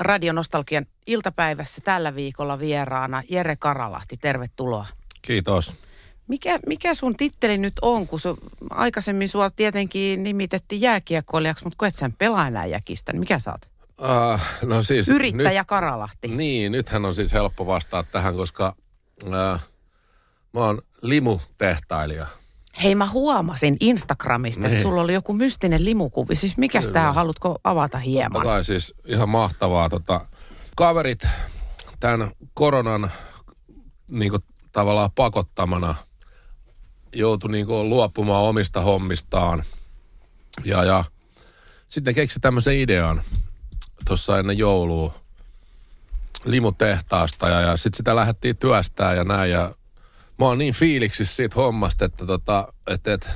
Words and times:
Radionostalgian 0.00 0.86
iltapäivässä 1.06 1.80
tällä 1.84 2.14
viikolla 2.14 2.58
vieraana 2.58 3.22
Jere 3.28 3.56
Karalahti. 3.56 4.16
Tervetuloa. 4.16 4.86
Kiitos. 5.22 5.74
Mikä, 6.28 6.58
mikä 6.66 6.94
sun 6.94 7.16
titteli 7.16 7.58
nyt 7.58 7.72
on, 7.82 8.06
kun 8.06 8.20
su, 8.20 8.38
aikaisemmin 8.70 9.28
sua 9.28 9.50
tietenkin 9.50 10.22
nimitettiin 10.22 10.80
jääkiekkoilijaksi, 10.80 11.64
mutta 11.64 11.76
kun 11.78 11.88
et 11.88 11.94
sen 11.94 12.12
pelaa 12.12 12.46
enää 12.46 12.66
jäkistä, 12.66 13.12
niin 13.12 13.20
mikä 13.20 13.38
sä 13.38 13.50
oot? 13.50 13.70
Uh, 14.00 14.40
no 14.68 14.82
siis, 14.82 15.08
Yrittäjä 15.08 15.60
nyt, 15.60 15.66
Karalahti. 15.66 16.28
Niin, 16.28 16.72
nythän 16.72 17.04
on 17.04 17.14
siis 17.14 17.32
helppo 17.32 17.66
vastaa 17.66 18.02
tähän, 18.02 18.36
koska 18.36 18.76
uh, 19.24 19.32
mä 20.52 20.60
oon 20.60 20.82
limutehtailija. 21.02 22.26
Hei, 22.82 22.94
mä 22.94 23.06
huomasin 23.06 23.76
Instagramista, 23.80 24.62
niin. 24.62 24.72
että 24.72 24.82
sulla 24.82 25.00
oli 25.00 25.14
joku 25.14 25.32
mystinen 25.32 25.84
limukuvi. 25.84 26.36
Siis 26.36 26.56
mikä 26.56 26.82
tämä 26.92 27.12
haluatko 27.12 27.58
avata 27.64 27.98
hieman? 27.98 28.32
Totta 28.32 28.48
kai 28.48 28.64
siis 28.64 28.94
ihan 29.06 29.28
mahtavaa. 29.28 29.88
Tota, 29.88 30.26
kaverit 30.76 31.26
tämän 32.00 32.30
koronan 32.54 33.12
niin 34.10 34.30
kuin, 34.30 34.42
tavallaan 34.72 35.10
pakottamana 35.14 35.94
joutui 37.12 37.50
niin 37.50 37.66
kuin, 37.66 37.88
luopumaan 37.88 38.44
omista 38.44 38.80
hommistaan. 38.80 39.64
Ja, 40.64 40.84
ja 40.84 41.04
sitten 41.86 42.14
keksi 42.14 42.40
tämmöisen 42.40 42.78
idean 42.78 43.22
tuossa 44.06 44.38
ennen 44.38 44.58
joulua 44.58 45.14
limutehtaasta 46.44 47.48
ja, 47.48 47.60
ja 47.60 47.76
sitten 47.76 47.96
sitä 47.96 48.16
lähdettiin 48.16 48.56
työstää 48.56 49.14
ja 49.14 49.24
näin 49.24 49.50
ja 49.50 49.74
mä 50.44 50.48
oon 50.48 50.58
niin 50.58 50.74
fiiliksissä 50.74 51.36
siitä 51.36 51.54
hommasta, 51.54 52.04
että, 52.04 52.26
tota, 52.26 52.72
että, 52.86 53.12
että 53.12 53.30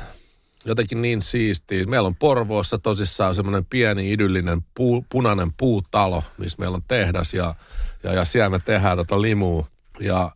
jotenkin 0.64 1.02
niin 1.02 1.22
siistiä. 1.22 1.86
Meillä 1.86 2.06
on 2.06 2.16
Porvoossa 2.16 2.78
tosissaan 2.78 3.34
semmoinen 3.34 3.64
pieni 3.64 4.12
idyllinen 4.12 4.62
puu, 4.74 5.06
punainen 5.08 5.52
puutalo, 5.52 6.24
missä 6.38 6.58
meillä 6.58 6.74
on 6.74 6.82
tehdas 6.88 7.34
ja, 7.34 7.54
ja, 8.02 8.12
ja 8.12 8.24
siellä 8.24 8.50
me 8.50 8.58
tehdään 8.58 8.96
tota 8.96 9.22
limua. 9.22 9.66
Ja 10.00 10.30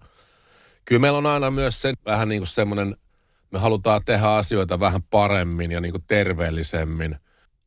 kyllä 0.84 1.00
meillä 1.00 1.18
on 1.18 1.26
aina 1.26 1.50
myös 1.50 1.82
se 1.82 1.94
vähän 2.06 2.28
niin 2.28 2.40
kuin 2.40 2.48
semmoinen, 2.48 2.96
me 3.50 3.58
halutaan 3.58 4.00
tehdä 4.04 4.28
asioita 4.28 4.80
vähän 4.80 5.02
paremmin 5.02 5.72
ja 5.72 5.80
niin 5.80 5.92
kuin 5.92 6.04
terveellisemmin. 6.06 7.16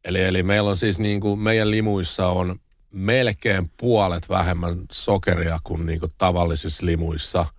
Eli, 0.03 0.21
eli 0.21 0.43
meillä 0.43 0.69
on 0.69 0.77
siis 0.77 0.99
niin 0.99 1.21
kuin, 1.21 1.39
meidän 1.39 1.71
limuissa 1.71 2.27
on 2.27 2.59
melkein 2.93 3.71
puolet 3.77 4.29
vähemmän 4.29 4.81
sokeria 4.91 5.59
kuin, 5.63 5.85
niin 5.85 5.99
kuin 5.99 6.11
tavallisissa 6.17 6.85
limuissa– 6.85 7.45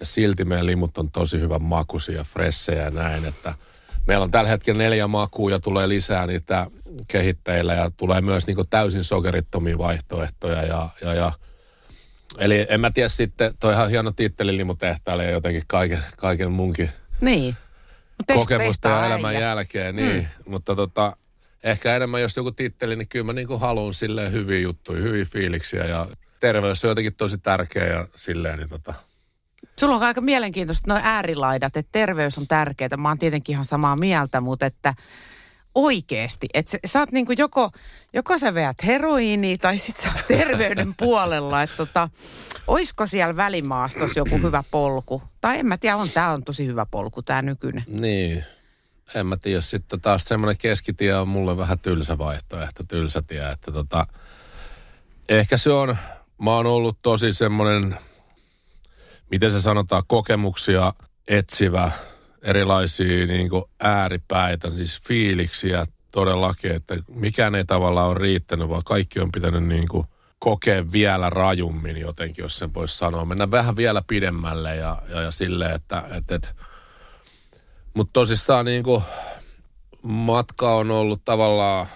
ja 0.00 0.06
silti 0.06 0.44
meidän 0.44 0.66
limut 0.66 0.98
on 0.98 1.10
tosi 1.10 1.40
hyvän 1.40 1.62
makuisia, 1.62 2.24
fressejä 2.24 2.82
ja 2.82 2.90
näin, 2.90 3.24
että 3.24 3.54
meillä 4.06 4.24
on 4.24 4.30
tällä 4.30 4.50
hetkellä 4.50 4.82
neljä 4.82 5.06
makua 5.06 5.50
ja 5.50 5.60
tulee 5.60 5.88
lisää 5.88 6.26
niitä 6.26 6.66
kehittäjillä 7.08 7.74
ja 7.74 7.90
tulee 7.96 8.20
myös 8.20 8.46
niin 8.46 8.56
täysin 8.70 9.04
sokerittomia 9.04 9.78
vaihtoehtoja 9.78 10.62
ja, 10.62 10.88
ja, 11.02 11.14
ja 11.14 11.32
Eli 12.38 12.66
en 12.68 12.80
mä 12.80 12.90
tiedä 12.90 13.08
sitten, 13.08 13.52
toi 13.60 13.72
ihan 13.72 13.90
hieno 13.90 14.10
titteli 14.10 14.56
limutehtaalle 14.56 15.24
ja 15.24 15.30
jotenkin 15.30 15.62
kaiken, 15.66 16.02
kaiken 16.16 16.52
munkin 16.52 16.90
niin. 17.20 17.56
kokemusta 18.34 18.88
ja 18.88 19.06
elämän 19.06 19.34
äijä. 19.36 19.40
jälkeen. 19.40 19.96
Niin. 19.96 20.16
Mm. 20.16 20.52
Mutta 20.52 20.76
tota, 20.76 21.16
ehkä 21.62 21.96
enemmän 21.96 22.20
jos 22.20 22.36
joku 22.36 22.50
titteli, 22.50 22.96
niin 22.96 23.08
kyllä 23.08 23.24
mä 23.24 23.32
niin 23.32 23.60
haluan 23.60 23.94
silleen 23.94 24.32
hyviä 24.32 24.58
juttuja, 24.58 25.02
hyviä 25.02 25.24
fiiliksiä 25.24 25.86
ja 25.86 26.08
terveys 26.40 26.84
on 26.84 26.88
jotenkin 26.88 27.14
tosi 27.14 27.38
tärkeä 27.38 27.86
ja 27.86 28.08
silleen, 28.14 28.58
niin 28.58 28.68
tota, 28.68 28.94
Sulla 29.80 29.96
on 29.96 30.02
aika 30.02 30.20
mielenkiintoista 30.20 30.92
noin 30.92 31.04
äärilaidat, 31.04 31.76
että 31.76 31.92
terveys 31.92 32.38
on 32.38 32.46
tärkeää. 32.46 32.96
Mä 32.96 33.08
oon 33.08 33.18
tietenkin 33.18 33.52
ihan 33.52 33.64
samaa 33.64 33.96
mieltä, 33.96 34.40
mutta 34.40 34.66
että 34.66 34.94
oikeesti, 35.74 36.46
että 36.54 36.72
sä, 36.72 36.78
sä 36.84 36.98
oot 36.98 37.12
niinku 37.12 37.32
joko, 37.32 37.70
joko 38.12 38.38
sä 38.38 38.54
veät 38.54 38.84
heroiini 38.86 39.58
tai 39.58 39.78
sit 39.78 39.96
sä 39.96 40.08
oot 40.08 40.26
terveyden 40.38 40.94
puolella, 40.94 41.62
että 41.62 41.76
tota, 41.76 42.08
oisko 42.66 43.06
siellä 43.06 43.36
välimaastossa 43.36 44.20
joku 44.20 44.38
hyvä 44.38 44.64
polku? 44.70 45.22
Tai 45.40 45.58
en 45.58 45.66
mä 45.66 45.78
tiedä, 45.78 45.96
on 45.96 46.10
tää 46.10 46.32
on 46.32 46.44
tosi 46.44 46.66
hyvä 46.66 46.86
polku, 46.86 47.22
tää 47.22 47.42
nykyinen. 47.42 47.84
Niin, 47.86 48.44
en 49.14 49.26
mä 49.26 49.36
tiedä. 49.36 49.60
Sitten 49.60 50.00
taas 50.00 50.24
semmoinen 50.24 50.56
keskitie 50.60 51.16
on 51.16 51.28
mulle 51.28 51.56
vähän 51.56 51.78
tylsä 51.78 52.18
vaihtoehto, 52.18 52.84
tylsä 52.88 53.22
tie, 53.22 53.48
että 53.48 53.72
tota, 53.72 54.06
ehkä 55.28 55.56
se 55.56 55.70
on, 55.70 55.96
mä 56.42 56.56
oon 56.56 56.66
ollut 56.66 56.98
tosi 57.02 57.34
semmoinen 57.34 57.98
miten 59.30 59.52
se 59.52 59.60
sanotaan, 59.60 60.02
kokemuksia 60.06 60.92
etsivä, 61.28 61.90
erilaisia 62.42 63.26
niin 63.26 63.50
kuin 63.50 63.64
ääripäitä, 63.80 64.70
siis 64.76 65.00
fiiliksiä 65.02 65.86
todellakin, 66.10 66.72
että 66.72 66.96
mikään 67.08 67.54
ei 67.54 67.64
tavallaan 67.64 68.08
ole 68.08 68.18
riittänyt, 68.18 68.68
vaan 68.68 68.84
kaikki 68.84 69.20
on 69.20 69.32
pitänyt 69.32 69.64
niin 69.64 69.88
kuin 69.88 70.06
kokea 70.38 70.92
vielä 70.92 71.30
rajummin 71.30 71.96
jotenkin, 71.96 72.42
jos 72.42 72.58
sen 72.58 72.74
voisi 72.74 72.98
sanoa. 72.98 73.24
Mennä 73.24 73.50
vähän 73.50 73.76
vielä 73.76 74.02
pidemmälle 74.06 74.76
ja, 74.76 75.02
ja, 75.08 75.20
ja 75.20 75.30
silleen, 75.30 75.74
että, 75.74 76.02
että, 76.10 76.34
että 76.34 76.54
mutta 77.94 78.12
tosissaan 78.12 78.64
niin 78.64 78.84
kuin 78.84 79.02
matka 80.02 80.74
on 80.74 80.90
ollut 80.90 81.24
tavallaan 81.24 81.86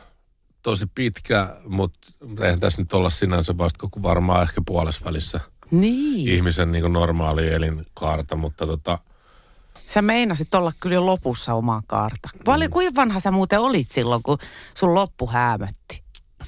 tosi 0.63 0.87
pitkä, 0.95 1.57
mutta 1.67 1.99
eihän 2.43 2.61
tässä 2.61 2.83
nyt 2.83 2.93
olla 2.93 3.11
sinänsä 3.11 3.59
vasta 3.59 3.89
varmaan 4.03 4.43
ehkä 4.43 4.61
puolessa 4.67 5.05
välissä– 5.05 5.41
niin. 5.71 6.29
ihmisen 6.29 6.73
niin 6.73 6.93
normaali 6.93 7.49
elinkaarta, 7.49 8.37
mutta 8.37 8.67
tota... 8.67 8.99
Sä 9.89 10.03
meinasit 10.03 10.55
olla 10.55 10.73
kyllä 10.81 10.95
jo 10.95 11.07
lopussa 11.07 11.55
omaa 11.55 11.83
kaarta. 11.87 12.29
Paljon, 12.45 12.71
mm. 12.71 12.73
kuinka 12.73 13.01
vanha 13.01 13.21
sä 13.21 13.31
muuten 13.31 13.61
olit 13.61 13.91
silloin, 13.91 14.23
kun 14.23 14.39
sun 14.75 14.95
loppu 14.95 15.27
häämötti? 15.27 16.03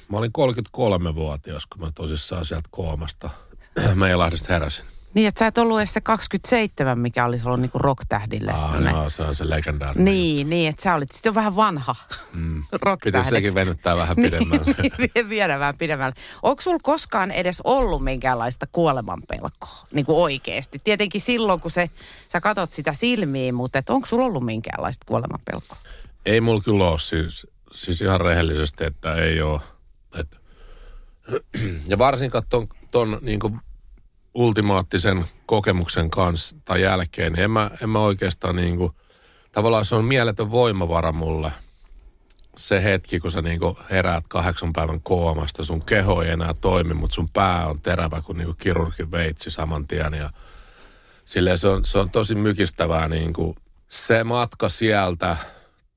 Mä 0.09 0.17
olin 0.17 0.31
33-vuotias, 0.37 1.65
kun 1.65 1.81
mä 1.81 1.91
tosissaan 1.95 2.45
sieltä 2.45 2.69
koomasta 2.71 3.29
Meilahdesta 3.95 4.53
heräsin. 4.53 4.85
Niin, 5.13 5.27
että 5.27 5.39
sä 5.39 5.47
et 5.47 5.57
ollut 5.57 5.79
edes 5.79 5.93
se 5.93 6.01
27, 6.01 6.99
mikä 6.99 7.25
olisi 7.25 7.45
ollut 7.45 7.59
niinku 7.59 7.79
rocktähdille. 7.79 8.51
Ah, 8.51 8.81
no, 8.81 9.09
se 9.09 9.23
on 9.23 9.35
se 9.35 9.49
legendaarinen. 9.49 10.05
Niin, 10.05 10.49
niin, 10.49 10.69
että 10.69 10.81
sä 10.81 10.95
olit 10.95 11.11
sitten 11.11 11.35
vähän 11.35 11.55
vanha 11.55 11.95
mm. 12.33 12.63
Pitäisi 13.03 13.29
sekin 13.29 13.55
venyttää 13.55 13.97
vähän 13.97 14.15
niin, 14.17 14.31
pidemmälle. 14.31 14.75
niin, 15.15 15.29
viedä 15.29 15.59
vähän 15.59 15.77
pidemmälle. 15.77 16.15
Onko 16.43 16.61
sulla 16.61 16.79
koskaan 16.83 17.31
edes 17.31 17.61
ollut 17.63 18.03
minkäänlaista 18.03 18.65
kuolemanpelkoa? 18.71 19.85
Niin 19.93 20.05
kuin 20.05 20.17
oikeasti. 20.17 20.79
Tietenkin 20.83 21.21
silloin, 21.21 21.59
kun 21.59 21.71
se, 21.71 21.89
sä 22.29 22.41
katot 22.41 22.71
sitä 22.71 22.93
silmiin, 22.93 23.55
mutta 23.55 23.81
onko 23.89 24.07
sulla 24.07 24.25
ollut 24.25 24.45
minkäänlaista 24.45 25.05
kuolemanpelkoa? 25.05 25.77
Ei 26.25 26.41
mulla 26.41 26.61
kyllä 26.61 26.89
ole. 26.89 26.99
Siis, 26.99 27.47
siis 27.73 28.01
ihan 28.01 28.21
rehellisesti, 28.21 28.83
että 28.83 29.15
ei 29.15 29.41
ole. 29.41 29.61
Et, 30.19 30.41
ja 31.91 31.97
varsinkaan 31.97 32.43
ton, 32.49 32.67
ton 32.91 33.19
niin 33.21 33.39
kuin 33.39 33.59
ultimaattisen 34.33 35.25
kokemuksen 35.45 36.11
kanssa 36.11 36.55
tai 36.65 36.81
jälkeen, 36.81 37.33
niin 37.33 37.43
en 37.43 37.51
mä, 37.51 37.71
en 37.81 37.89
mä 37.89 37.99
oikeastaan 37.99 38.55
niin 38.55 38.77
kuin, 38.77 38.91
tavallaan 39.51 39.85
se 39.85 39.95
on 39.95 40.05
mieletön 40.05 40.51
voimavara 40.51 41.11
mulle. 41.11 41.51
Se 42.57 42.83
hetki, 42.83 43.19
kun 43.19 43.31
sä 43.31 43.41
niin 43.41 43.59
kuin 43.59 43.75
heräät 43.91 44.27
kahdeksan 44.27 44.73
päivän 44.73 45.01
koomasta, 45.01 45.63
sun 45.63 45.85
keho 45.85 46.21
ei 46.21 46.31
enää 46.31 46.53
toimi, 46.53 46.93
mutta 46.93 47.15
sun 47.15 47.27
pää 47.33 47.67
on 47.67 47.81
terävä 47.81 48.21
kuin, 48.21 48.37
niin 48.37 48.45
kuin 48.45 48.57
kirurgin 48.57 49.11
veitsi 49.11 49.51
saman 49.51 49.87
tien 49.87 50.13
ja 50.13 50.29
se 51.55 51.67
on, 51.67 51.85
se 51.85 51.99
on 51.99 52.09
tosi 52.09 52.35
mykistävää 52.35 53.07
niin 53.07 53.33
kuin 53.33 53.55
se 53.87 54.23
matka 54.23 54.69
sieltä 54.69 55.37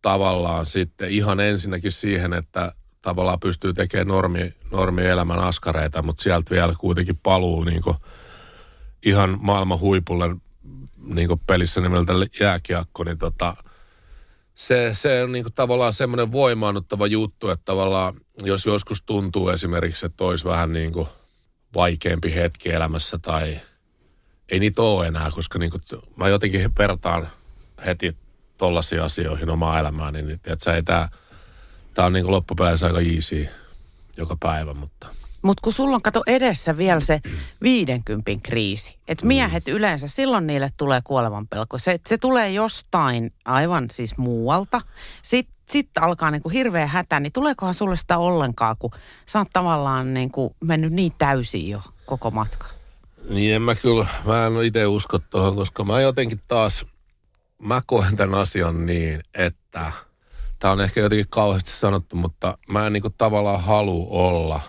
tavallaan 0.03 0.67
sitten 0.67 1.11
ihan 1.11 1.41
ensinnäkin 1.41 1.93
siihen, 1.93 2.33
että 2.33 2.73
tavallaan 3.03 3.41
pystyy 3.41 3.73
tekemään 3.73 4.09
normi, 4.09 4.55
normielämän 4.71 5.39
askareita, 5.39 6.03
mutta 6.03 6.23
sieltä 6.23 6.55
vielä 6.55 6.75
kuitenkin 6.79 7.21
paluu 7.23 7.65
niin 7.65 7.83
kuin 7.83 7.97
ihan 9.05 9.39
maailman 9.41 9.81
huipulle 9.81 10.37
niin 11.07 11.29
pelissä 11.47 11.81
nimeltä 11.81 12.13
jääkiekko, 12.41 13.05
niin 13.05 13.19
tota, 13.19 13.57
se, 14.55 14.91
se 14.93 15.23
on 15.23 15.33
niin 15.33 15.45
tavallaan 15.55 15.93
semmoinen 15.93 16.33
voimaannuttava 16.33 17.07
juttu, 17.07 17.51
että 17.51 17.65
tavallaan 17.65 18.15
jos 18.43 18.67
joskus 18.67 19.03
tuntuu 19.03 19.49
esimerkiksi, 19.49 20.07
että 20.07 20.25
olisi 20.25 20.45
vähän 20.45 20.73
niin 20.73 20.93
kuin 20.93 21.09
vaikeampi 21.75 22.35
hetki 22.35 22.71
elämässä 22.71 23.19
tai 23.23 23.61
ei 24.49 24.61
niitä 24.61 24.83
ole 24.83 25.07
enää, 25.07 25.31
koska 25.31 25.59
niin 25.59 25.71
kuin, 25.71 25.83
mä 26.17 26.29
jotenkin 26.29 26.73
vertaan 26.79 27.29
heti 27.87 28.17
tollaisiin 28.59 29.03
asioihin 29.03 29.51
omaa 29.51 29.79
elämääni, 29.79 30.23
niin 30.23 30.41
että 30.47 30.75
ei 30.75 30.83
tämä, 30.83 31.09
tämä 31.95 32.07
on 32.07 32.13
niin 32.13 32.31
loppupeleissä 32.31 32.87
aika 32.87 33.01
easy 33.01 33.49
joka 34.17 34.37
päivä, 34.41 34.75
mutta 34.75 35.09
Mutta 35.45 35.61
kun 35.63 35.73
sulla 35.73 35.95
on 35.97 36.03
kato 36.03 36.23
edessä 36.27 36.77
vielä 36.77 37.01
se 37.01 37.21
50 37.63 38.31
kriisi, 38.43 38.99
että 39.09 39.27
miehet 39.27 39.69
yleensä, 39.69 40.09
silloin 40.09 40.47
niille 40.47 40.71
tulee 40.77 41.01
kuolevan 41.05 41.49
pelko. 41.49 41.79
Se, 41.79 42.01
se 42.07 42.19
tulee 42.19 42.51
jostain 42.51 43.33
aivan 43.45 43.87
siis 43.91 44.17
muualta. 44.17 44.81
Sitten 45.23 45.55
sit 45.71 45.89
alkaa 46.01 46.31
niinku 46.31 46.49
hirveä 46.49 46.87
hätä, 46.87 47.21
niin 47.21 47.33
tuleekohan 47.33 47.75
sulle 47.75 47.97
sitä 47.97 48.19
ollenkaan, 48.19 48.77
kun 48.79 48.91
sä 49.27 49.39
oot 49.39 49.49
tavallaan 49.53 50.15
niinku 50.15 50.57
mennyt 50.65 50.93
niin 50.93 51.13
täysin 51.19 51.69
jo 51.69 51.83
koko 52.07 52.31
matka? 52.31 52.67
Niin 53.29 53.55
en 53.55 53.63
mä 53.63 53.75
kyllä, 53.75 54.07
mä 54.25 54.47
en 54.47 54.65
itse 54.65 54.87
usko 54.87 55.19
tuohon, 55.19 55.57
koska 55.57 55.85
mä 55.85 56.01
jotenkin 56.01 56.41
taas, 56.49 56.87
mä 57.63 57.83
koen 57.87 58.17
tämän 58.17 58.41
asian 58.41 58.87
niin, 58.87 59.21
että 59.35 59.93
tämä 60.59 60.73
on 60.73 60.81
ehkä 60.81 61.01
jotenkin 61.01 61.29
kauheasti 61.29 61.71
sanottu, 61.71 62.17
mutta 62.17 62.59
mä 62.69 62.87
en 62.87 62.93
niinku 62.93 63.11
tavallaan 63.19 63.63
halua 63.63 64.07
olla 64.11 64.61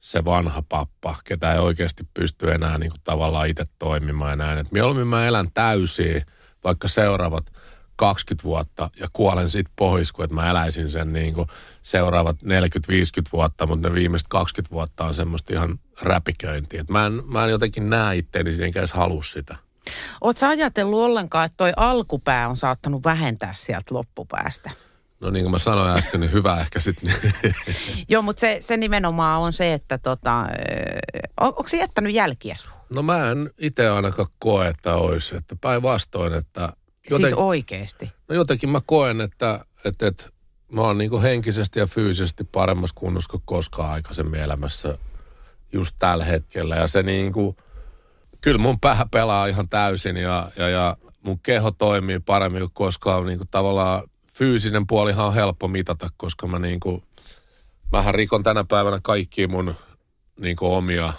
se 0.00 0.24
vanha 0.24 0.62
pappa, 0.68 1.16
ketä 1.24 1.52
ei 1.52 1.58
oikeasti 1.58 2.08
pysty 2.14 2.52
enää 2.52 2.78
niinku 2.78 2.96
tavallaan 3.04 3.48
itse 3.48 3.64
toimimaan 3.78 4.30
ja 4.30 4.36
näin. 4.36 4.58
Et 4.58 4.72
mieluummin 4.72 5.06
mä 5.06 5.26
elän 5.26 5.48
täysin, 5.54 6.22
vaikka 6.64 6.88
seuraavat 6.88 7.52
20 7.96 8.44
vuotta 8.44 8.90
ja 9.00 9.08
kuolen 9.12 9.50
sitten 9.50 9.74
pois, 9.76 10.12
kun 10.12 10.24
että 10.24 10.34
mä 10.34 10.50
eläisin 10.50 10.90
sen 10.90 11.12
niin 11.12 11.34
kuin 11.34 11.48
seuraavat 11.82 12.36
40-50 12.42 12.46
vuotta, 13.32 13.66
mutta 13.66 13.88
ne 13.88 13.94
viimeiset 13.94 14.28
20 14.28 14.74
vuotta 14.74 15.04
on 15.04 15.14
semmoista 15.14 15.52
ihan 15.52 15.78
räpiköintiä. 16.02 16.80
Et 16.80 16.88
mä, 16.88 17.06
en, 17.06 17.22
mä 17.26 17.44
en 17.44 17.50
jotenkin 17.50 17.90
näe 17.90 18.16
itteeni 18.16 18.64
enkä 18.64 18.78
edes 18.78 18.92
halua 18.92 19.22
sitä. 19.22 19.56
Oletko 20.20 20.46
ajatellut 20.46 21.00
ollenkaan, 21.00 21.46
että 21.46 21.56
toi 21.56 21.72
alkupää 21.76 22.48
on 22.48 22.56
saattanut 22.56 23.04
vähentää 23.04 23.52
sieltä 23.56 23.94
loppupäästä? 23.94 24.70
No 25.20 25.30
niin 25.30 25.44
kuin 25.44 25.50
mä 25.50 25.58
sanoin 25.58 25.96
äsken, 25.98 26.20
niin 26.20 26.32
hyvä 26.32 26.60
ehkä 26.60 26.80
sitten. 26.80 27.14
Joo, 28.08 28.22
mutta 28.22 28.40
se, 28.40 28.56
se 28.60 28.76
nimenomaan 28.76 29.40
on 29.40 29.52
se, 29.52 29.74
että 29.74 29.98
tota, 29.98 30.46
on, 31.40 31.46
onko 31.46 31.68
se 31.68 31.76
jättänyt 31.76 32.14
jälkiä 32.14 32.56
No 32.94 33.02
mä 33.02 33.30
en 33.30 33.50
itse 33.58 33.88
ainakaan 33.88 34.28
koe, 34.38 34.68
että 34.68 34.94
olisi. 34.94 35.36
Että 35.36 35.56
päinvastoin, 35.60 36.34
että 36.34 36.72
Joten, 37.10 37.26
siis 37.26 37.38
oikeasti? 37.38 38.12
No 38.28 38.34
jotenkin 38.34 38.70
mä 38.70 38.80
koen, 38.86 39.20
että, 39.20 39.64
että, 39.84 40.06
että 40.06 40.24
mä 40.72 40.80
oon 40.80 40.98
niin 40.98 41.22
henkisesti 41.22 41.78
ja 41.78 41.86
fyysisesti 41.86 42.44
paremmassa 42.44 42.96
kunnossa 42.96 43.30
kuin 43.30 43.42
koskaan 43.44 43.90
aikaisemmin 43.90 44.40
elämässä 44.40 44.98
just 45.72 45.96
tällä 45.98 46.24
hetkellä. 46.24 46.76
Ja 46.76 46.88
se 46.88 47.02
niin 47.02 47.32
kuin, 47.32 47.56
kyllä 48.40 48.58
mun 48.58 48.80
päähän 48.80 49.10
pelaa 49.10 49.46
ihan 49.46 49.68
täysin 49.68 50.16
ja, 50.16 50.50
ja, 50.56 50.68
ja 50.68 50.96
mun 51.22 51.40
keho 51.40 51.70
toimii 51.70 52.20
paremmin 52.20 52.60
kuin 52.60 52.70
koskaan. 52.74 53.26
Niin 53.26 53.38
kuin 53.38 53.48
tavallaan 53.50 54.02
fyysinen 54.40 54.86
puolihan 54.86 55.26
on 55.26 55.34
helppo 55.34 55.68
mitata, 55.68 56.08
koska 56.16 56.46
mä 56.46 56.58
niin 56.58 56.80
kuin, 56.80 57.02
mähän 57.92 58.14
rikon 58.14 58.42
tänä 58.42 58.64
päivänä 58.64 58.98
kaikki 59.02 59.46
mun 59.46 59.74
niin 60.40 60.56
kuin 60.56 60.72
omia 60.72 61.12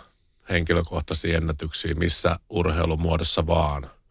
henkilökohtaisia 0.50 1.38
ennätyksiä 1.38 1.94
missä 1.96 2.40
urheilumuodossa 2.50 3.48
vaan– 3.48 3.90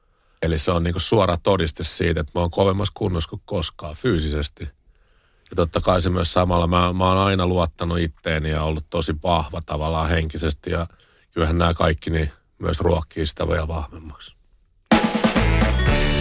Eli 0.43 0.59
se 0.59 0.71
on 0.71 0.83
niinku 0.83 1.01
suora 1.01 1.37
todiste 1.37 1.85
siitä, 1.85 2.21
että 2.21 2.33
mä 2.35 2.41
oon 2.41 2.51
kovemmassa 2.51 2.93
kunnossa 2.97 3.31
kuin 3.31 3.43
koskaan 3.45 3.95
fyysisesti. 3.95 4.65
Ja 5.51 5.57
totta 5.57 5.81
kai 5.81 6.03
se 6.03 6.11
myös 6.11 6.33
samalla, 6.33 6.67
mä, 6.67 6.93
mä 6.93 7.05
oon 7.05 7.19
aina 7.19 7.47
luottanut 7.47 7.99
itteeni 7.99 8.51
ja 8.51 8.63
ollut 8.63 8.87
tosi 8.91 9.15
vahva 9.23 9.61
tavallaan 9.67 10.09
henkisesti. 10.09 10.71
Ja 10.71 10.87
kyllähän 11.31 11.59
nämä 11.59 11.75
kaikki 11.75 12.11
niin 12.11 12.33
myös 12.59 12.81
ruokkii 12.81 13.27
sitä 13.27 13.49
vielä 13.49 13.69
vahvemmaksi. 13.69 14.35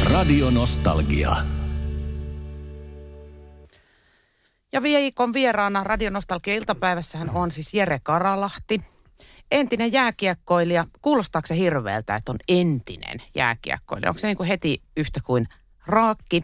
Radio 0.04 0.50
Nostalgia. 0.50 1.59
Ja 4.72 4.84
viikon 4.84 5.34
vieraana 5.34 5.84
Radionostalgia 5.84 6.56
iltapäivässähän 6.56 7.30
on 7.30 7.52
siis 7.52 7.74
Jere 7.74 8.00
Karalahti, 8.04 8.82
entinen 9.52 9.94
jääkiekkoilija, 9.94 10.86
kuulostaako 11.02 11.48
se 11.48 11.56
hirveältä, 11.56 12.16
että 12.16 12.32
on 12.32 12.38
entinen 12.48 13.22
jääkiekkoilija? 13.36 14.10
Onko 14.10 14.20
se 14.20 14.28
niin 14.28 14.38
kuin 14.38 14.48
heti 14.48 14.82
yhtä 14.98 15.20
kuin 15.24 15.48
raakki? 15.86 16.42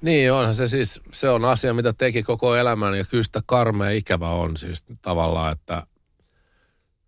Niin 0.00 0.32
onhan 0.32 0.54
se 0.54 0.68
siis, 0.68 1.00
se 1.12 1.28
on 1.28 1.44
asia, 1.44 1.74
mitä 1.74 1.92
teki 1.92 2.22
koko 2.22 2.56
elämän 2.56 2.94
ja 2.94 3.04
kyllä 3.10 3.24
sitä 3.24 3.40
karmea 3.46 3.90
ikävä 3.90 4.30
on 4.30 4.56
siis 4.56 4.84
tavallaan, 5.02 5.52
että 5.52 5.82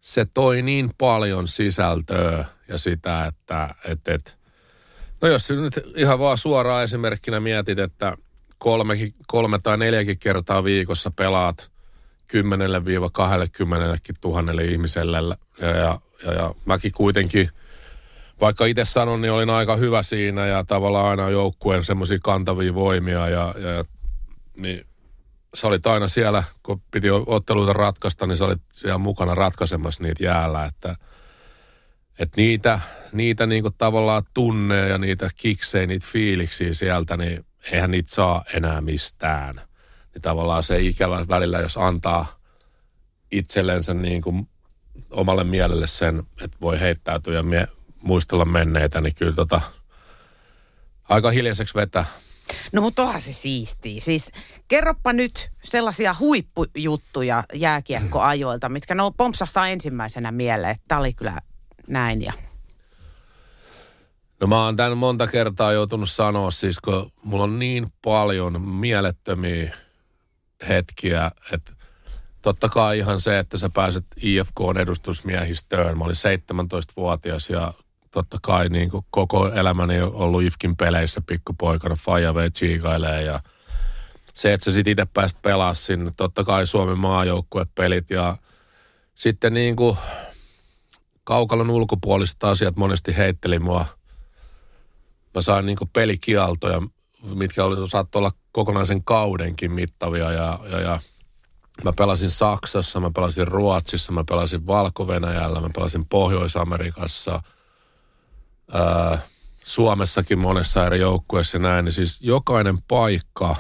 se 0.00 0.26
toi 0.34 0.62
niin 0.62 0.90
paljon 0.98 1.48
sisältöä 1.48 2.44
ja 2.68 2.78
sitä, 2.78 3.26
että 3.26 3.74
että 3.84 4.14
että 4.14 4.32
no 5.20 5.28
jos 5.28 5.50
nyt 5.50 5.80
ihan 5.96 6.18
vaan 6.18 6.38
suoraan 6.38 6.84
esimerkkinä 6.84 7.40
mietit, 7.40 7.78
että 7.78 8.16
kolme, 8.62 8.94
kolme 9.26 9.58
tai 9.62 9.78
neljäkin 9.78 10.18
kertaa 10.18 10.64
viikossa 10.64 11.10
pelaat 11.10 11.70
10-20 12.32 12.36
tuhannelle 14.20 14.64
ihmiselle. 14.64 15.36
Ja, 15.60 15.68
ja, 15.68 15.98
ja, 16.24 16.32
ja 16.32 16.54
mäkin 16.64 16.92
kuitenkin, 16.92 17.48
vaikka 18.40 18.66
itse 18.66 18.84
sanon, 18.84 19.20
niin 19.20 19.32
olin 19.32 19.50
aika 19.50 19.76
hyvä 19.76 20.02
siinä 20.02 20.46
ja 20.46 20.64
tavallaan 20.64 21.06
aina 21.06 21.30
joukkueen 21.30 21.84
semmoisia 21.84 22.18
kantavia 22.22 22.74
voimia 22.74 23.28
ja, 23.28 23.54
ja, 23.58 23.84
niin 24.56 24.86
sä 25.54 25.68
olit 25.68 25.86
aina 25.86 26.08
siellä, 26.08 26.44
kun 26.62 26.82
piti 26.90 27.10
otteluita 27.10 27.72
ratkaista, 27.72 28.26
niin 28.26 28.36
sä 28.36 28.44
olit 28.44 28.62
siellä 28.72 28.98
mukana 28.98 29.34
ratkaisemassa 29.34 30.02
niitä 30.02 30.24
jäällä, 30.24 30.64
että, 30.64 30.96
että 32.18 32.40
niitä, 32.40 32.80
niitä 33.12 33.46
niin 33.46 33.62
kuin 33.62 33.74
tavallaan 33.78 34.22
tunne 34.34 34.88
ja 34.88 34.98
niitä 34.98 35.30
kiksejä, 35.36 35.86
niitä 35.86 36.06
fiiliksiä 36.12 36.74
sieltä, 36.74 37.16
niin 37.16 37.44
eihän 37.72 37.90
niitä 37.90 38.14
saa 38.14 38.44
enää 38.54 38.80
mistään– 38.80 39.60
niin 40.14 40.22
tavallaan 40.22 40.62
se 40.62 40.80
ikävä 40.80 41.28
välillä, 41.28 41.60
jos 41.60 41.76
antaa 41.76 42.38
itsellensä 43.30 43.94
niin 43.94 44.22
kuin 44.22 44.48
omalle 45.10 45.44
mielelle 45.44 45.86
sen, 45.86 46.22
että 46.44 46.56
voi 46.60 46.80
heittäytyä 46.80 47.34
ja 47.34 47.42
mie- 47.42 47.68
muistella 48.02 48.44
menneitä, 48.44 49.00
niin 49.00 49.14
kyllä 49.14 49.34
tota, 49.34 49.60
aika 51.08 51.30
hiljaiseksi 51.30 51.74
vetää. 51.74 52.04
No 52.72 52.82
mutta 52.82 53.02
onhan 53.02 53.20
se 53.20 53.32
siistiä. 53.32 54.00
Siis 54.00 54.30
kerropa 54.68 55.12
nyt 55.12 55.50
sellaisia 55.64 56.14
huippujuttuja 56.18 57.44
jääkiekkoajoilta, 57.54 58.68
mitkä 58.68 58.94
no 58.94 59.10
pompsahtaa 59.10 59.68
ensimmäisenä 59.68 60.32
mieleen, 60.32 60.72
että 60.72 60.84
tämä 60.88 61.00
oli 61.00 61.12
kyllä 61.12 61.40
näin 61.88 62.22
ja... 62.22 62.32
No 64.42 64.48
mä 64.48 64.64
oon 64.64 64.76
tämän 64.76 64.98
monta 64.98 65.26
kertaa 65.26 65.72
joutunut 65.72 66.10
sanoa 66.10 66.50
siis, 66.50 66.78
kun 66.78 67.12
mulla 67.24 67.44
on 67.44 67.58
niin 67.58 67.86
paljon 68.04 68.60
mielettömiä 68.60 69.76
hetkiä, 70.68 71.30
että 71.52 71.72
totta 72.42 72.68
kai 72.68 72.98
ihan 72.98 73.20
se, 73.20 73.38
että 73.38 73.58
sä 73.58 73.70
pääset 73.70 74.04
IFKn 74.22 74.78
edustusmiehistöön. 74.78 75.98
Mä 75.98 76.04
olin 76.04 76.16
17-vuotias 76.16 77.50
ja 77.50 77.74
totta 78.10 78.38
kai 78.42 78.68
niin 78.68 78.90
kuin 78.90 79.04
koko 79.10 79.48
elämäni 79.48 80.00
on 80.00 80.14
ollut 80.14 80.42
IFKin 80.42 80.76
peleissä 80.76 81.20
pikkupoikana, 81.26 81.96
Faja 81.96 82.34
vei 82.34 82.50
ja 83.26 83.40
se, 84.34 84.52
että 84.52 84.64
sä 84.64 84.72
sit 84.72 84.86
itse 84.86 85.06
pääst 85.14 85.42
pelaa 85.42 85.74
sinne, 85.74 86.10
totta 86.16 86.44
kai 86.44 86.66
Suomen 86.66 86.98
maajoukkuepelit 86.98 88.10
ja 88.10 88.36
sitten 89.14 89.54
niin 89.54 89.76
kuin 89.76 89.96
kaukalon 91.24 91.70
ulkopuoliset 91.70 92.44
asiat 92.44 92.76
monesti 92.76 93.16
heitteli 93.16 93.58
mua. 93.58 94.01
Mä 95.34 95.40
sain 95.40 95.66
niin 95.66 95.78
kuin 95.78 95.90
pelikialtoja, 95.92 96.82
mitkä 97.34 97.64
oli, 97.64 97.88
saattoi 97.88 98.20
olla 98.20 98.32
kokonaisen 98.52 99.04
kaudenkin 99.04 99.72
mittavia 99.72 100.32
ja, 100.32 100.58
ja, 100.70 100.80
ja 100.80 101.00
mä 101.84 101.92
pelasin 101.96 102.30
Saksassa, 102.30 103.00
mä 103.00 103.10
pelasin 103.14 103.48
Ruotsissa, 103.48 104.12
mä 104.12 104.24
pelasin 104.28 104.66
Valko-Venäjällä, 104.66 105.60
mä 105.60 105.70
pelasin 105.74 106.06
Pohjois-Amerikassa, 106.06 107.42
ää, 108.72 109.18
Suomessakin 109.64 110.38
monessa 110.38 110.86
eri 110.86 111.00
joukkueessa 111.00 111.58
näin, 111.58 111.84
niin 111.84 111.92
siis 111.92 112.22
jokainen 112.22 112.82
paikka 112.88 113.56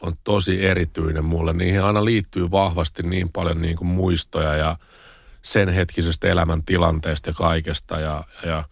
on 0.00 0.12
tosi 0.24 0.66
erityinen 0.66 1.24
mulle. 1.24 1.52
Niihin 1.52 1.82
aina 1.82 2.04
liittyy 2.04 2.50
vahvasti 2.50 3.02
niin 3.02 3.28
paljon 3.32 3.62
niin 3.62 3.76
kuin 3.76 3.88
muistoja 3.88 4.56
ja 4.56 4.76
sen 5.42 5.68
hetkisestä 5.68 6.28
elämäntilanteesta 6.28 7.30
ja 7.30 7.34
kaikesta. 7.34 8.00
Ja, 8.00 8.24
ja, 8.46 8.64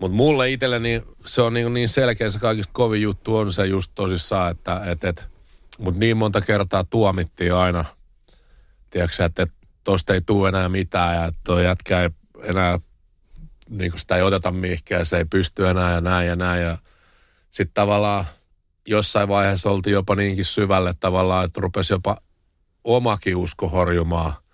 mutta 0.00 0.16
mulle 0.16 0.50
itselleni 0.50 1.02
se 1.26 1.42
on 1.42 1.54
niin, 1.54 1.74
niin 1.74 1.88
selkeä, 1.88 2.30
se 2.30 2.38
kaikista 2.38 2.72
kovin 2.72 3.02
juttu 3.02 3.36
on 3.36 3.52
se 3.52 3.66
just 3.66 3.92
tosissaan, 3.94 4.50
että 4.50 4.80
et, 4.84 5.04
et, 5.04 5.28
mutta 5.78 6.00
niin 6.00 6.16
monta 6.16 6.40
kertaa 6.40 6.84
tuomittiin 6.84 7.54
aina, 7.54 7.84
tiedätkö 8.90 9.24
että 9.24 9.42
et, 9.42 9.54
tosta 9.84 10.14
ei 10.14 10.20
tule 10.26 10.48
enää 10.48 10.68
mitään 10.68 11.14
ja 11.14 11.24
että 11.24 11.62
jätkä 11.62 12.02
ei 12.02 12.10
enää, 12.42 12.78
niin 13.68 13.92
sitä 13.96 14.16
ei 14.16 14.22
oteta 14.22 14.50
mihinkään, 14.50 15.06
se 15.06 15.16
ei 15.16 15.24
pysty 15.24 15.68
enää 15.68 15.92
ja 15.92 16.00
näin 16.00 16.28
ja 16.28 16.34
näin 16.34 16.62
ja 16.62 16.78
sitten 17.50 17.74
tavallaan 17.74 18.24
jossain 18.86 19.28
vaiheessa 19.28 19.70
oltiin 19.70 19.94
jopa 19.94 20.14
niinkin 20.14 20.44
syvälle 20.44 20.92
tavallaan, 21.00 21.44
että 21.44 21.60
rupesi 21.60 21.92
jopa 21.92 22.16
omakin 22.84 23.36
usko 23.36 23.68
horjumaan– 23.68 24.32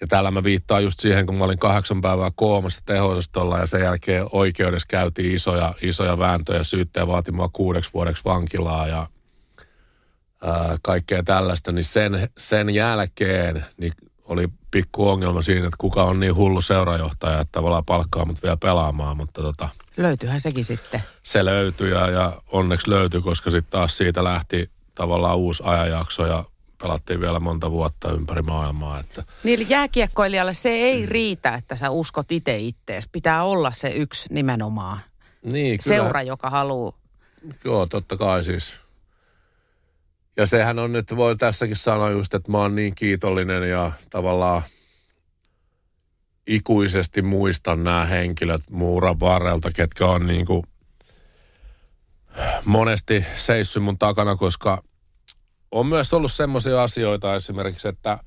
ja 0.00 0.06
täällä 0.06 0.30
mä 0.30 0.44
viittaan 0.44 0.84
just 0.84 1.00
siihen, 1.00 1.26
kun 1.26 1.34
mä 1.34 1.44
olin 1.44 1.58
kahdeksan 1.58 2.00
päivää 2.00 2.30
koomassa 2.34 2.82
teho 2.86 3.16
ja 3.60 3.66
sen 3.66 3.82
jälkeen 3.82 4.26
oikeudessa 4.32 4.86
käytiin 4.90 5.34
isoja, 5.34 5.74
isoja 5.82 6.18
vääntöjä. 6.18 6.64
Syyttäjä 6.64 7.06
vaati 7.06 7.32
mua 7.32 7.50
kuudeksi 7.52 7.90
vuodeksi 7.94 8.24
vankilaa 8.24 8.86
ja 8.86 9.06
ää, 10.42 10.76
kaikkea 10.82 11.22
tällaista, 11.22 11.72
niin 11.72 11.84
sen, 11.84 12.28
sen 12.38 12.70
jälkeen 12.70 13.64
niin 13.76 13.92
oli 14.24 14.48
pikku 14.70 15.08
ongelma 15.08 15.42
siinä, 15.42 15.66
että 15.66 15.76
kuka 15.78 16.04
on 16.04 16.20
niin 16.20 16.34
hullu 16.34 16.60
seurajohtaja, 16.60 17.40
että 17.40 17.52
tavallaan 17.52 17.84
palkkaa 17.84 18.24
mut 18.24 18.42
vielä 18.42 18.56
pelaamaan, 18.56 19.16
mutta 19.16 19.42
tota, 19.42 19.68
Löytyyhän 19.96 20.40
sekin 20.40 20.64
sitten. 20.64 21.02
se 21.22 21.44
löytyi 21.44 21.90
ja, 21.90 22.10
ja 22.10 22.42
onneksi 22.46 22.90
löytyi, 22.90 23.20
koska 23.20 23.50
sitten 23.50 23.70
taas 23.70 23.96
siitä 23.96 24.24
lähti 24.24 24.70
tavallaan 24.94 25.36
uusi 25.36 25.62
ajanjakso 25.66 26.26
ja 26.26 26.44
pelattiin 26.82 27.20
vielä 27.20 27.40
monta 27.40 27.70
vuotta 27.70 28.12
ympäri 28.12 28.42
maailmaa. 28.42 29.00
Että 29.00 29.24
Niille 29.44 29.64
jääkiekkoilijalle 29.68 30.54
se 30.54 30.68
ei 30.68 31.06
riitä, 31.06 31.54
että 31.54 31.76
sä 31.76 31.90
uskot 31.90 32.32
itse 32.32 32.58
ittees. 32.58 33.08
Pitää 33.08 33.44
olla 33.44 33.70
se 33.70 33.88
yksi 33.88 34.34
nimenomaan 34.34 35.00
niin, 35.44 35.78
kyllä, 35.84 35.96
seura, 35.96 36.22
joka 36.22 36.50
haluaa. 36.50 36.92
Joo, 37.64 37.86
totta 37.86 38.16
kai 38.16 38.44
siis. 38.44 38.74
Ja 40.36 40.46
sehän 40.46 40.78
on 40.78 40.92
nyt, 40.92 41.16
voi 41.16 41.36
tässäkin 41.36 41.76
sanoa 41.76 42.10
just, 42.10 42.34
että 42.34 42.50
mä 42.50 42.58
oon 42.58 42.74
niin 42.74 42.94
kiitollinen 42.94 43.70
ja 43.70 43.92
tavallaan 44.10 44.62
ikuisesti 46.46 47.22
muistan 47.22 47.84
nämä 47.84 48.06
henkilöt 48.06 48.62
muuran 48.70 49.20
varrelta, 49.20 49.70
ketkä 49.70 50.06
on 50.06 50.26
niin 50.26 50.46
kuin 50.46 50.62
monesti 52.64 53.24
seissy 53.36 53.80
mun 53.80 53.98
takana, 53.98 54.36
koska 54.36 54.82
on 55.70 55.86
myös 55.86 56.14
ollut 56.14 56.32
semmoisia 56.32 56.82
asioita 56.82 57.36
esimerkiksi, 57.36 57.88
että 57.88 58.18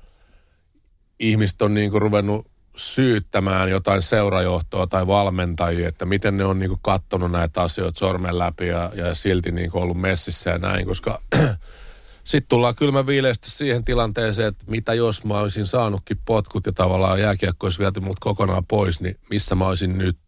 ihmiset 1.20 1.62
on 1.62 1.74
niin 1.74 1.90
kuin 1.90 2.02
ruvennut 2.02 2.46
syyttämään 2.76 3.70
jotain 3.70 4.02
seurajohtoa 4.02 4.86
tai 4.86 5.06
valmentajia, 5.06 5.88
että 5.88 6.04
miten 6.04 6.36
ne 6.36 6.44
on 6.44 6.58
niin 6.58 6.68
kuin 6.68 6.80
kattonut 6.82 7.30
näitä 7.30 7.62
asioita 7.62 7.98
sormen 7.98 8.38
läpi 8.38 8.66
ja, 8.66 8.92
ja 8.94 9.14
silti 9.14 9.52
niin 9.52 9.70
kuin 9.70 9.82
ollut 9.82 10.00
messissä 10.00 10.50
ja 10.50 10.58
näin, 10.58 10.86
koska 10.86 11.20
sitten 12.24 12.48
tullaan 12.48 12.74
kylmä 12.74 13.06
viileästi 13.06 13.50
siihen 13.50 13.84
tilanteeseen, 13.84 14.48
että 14.48 14.64
mitä 14.68 14.94
jos 14.94 15.24
mä 15.24 15.38
olisin 15.38 15.66
saanutkin 15.66 16.18
potkut 16.24 16.66
ja 16.66 16.72
tavallaan 16.72 17.20
jääkiekko 17.20 17.66
olisi 17.66 17.78
viety 17.78 18.00
mut 18.00 18.20
kokonaan 18.20 18.66
pois, 18.66 19.00
niin 19.00 19.18
missä 19.30 19.54
mä 19.54 19.66
olisin 19.66 19.98
nyt? 19.98 20.18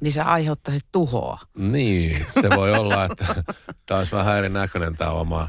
Niin 0.00 0.12
sä 0.12 0.24
aiheuttaisit 0.24 0.86
tuhoa. 0.92 1.38
Niin, 1.58 2.26
se 2.40 2.50
voi 2.50 2.72
olla, 2.72 3.04
että 3.04 3.26
tämä 3.86 3.98
olisi 3.98 4.16
vähän 4.16 4.36
erinäköinen 4.36 4.96
tämä 4.96 5.10
oma 5.10 5.48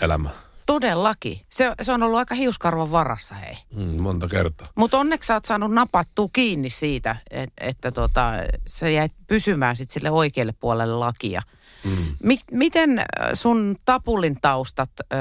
elämä. 0.00 0.45
Todellakin. 0.66 1.40
Se, 1.50 1.72
se 1.82 1.92
on 1.92 2.02
ollut 2.02 2.18
aika 2.18 2.34
hiuskarvan 2.34 2.90
varassa, 2.92 3.34
hei. 3.34 3.56
Mm, 3.74 4.02
monta 4.02 4.28
kertaa. 4.28 4.66
Mutta 4.76 4.98
onneksi 4.98 5.26
sä 5.26 5.34
oot 5.34 5.44
saanut 5.44 5.72
napattua 5.72 6.28
kiinni 6.32 6.70
siitä, 6.70 7.16
et, 7.30 7.50
että 7.60 7.92
tota, 7.92 8.32
sä 8.66 8.88
jäit 8.88 9.12
pysymään 9.26 9.76
sit 9.76 9.90
sille 9.90 10.10
oikealle 10.10 10.52
puolelle 10.60 10.94
lakia. 10.94 11.42
Mm. 11.84 12.16
Mi- 12.22 12.38
miten 12.52 13.04
sun 13.34 13.76
tapulin 13.84 14.38
taustat, 14.40 14.90
ö, 15.00 15.16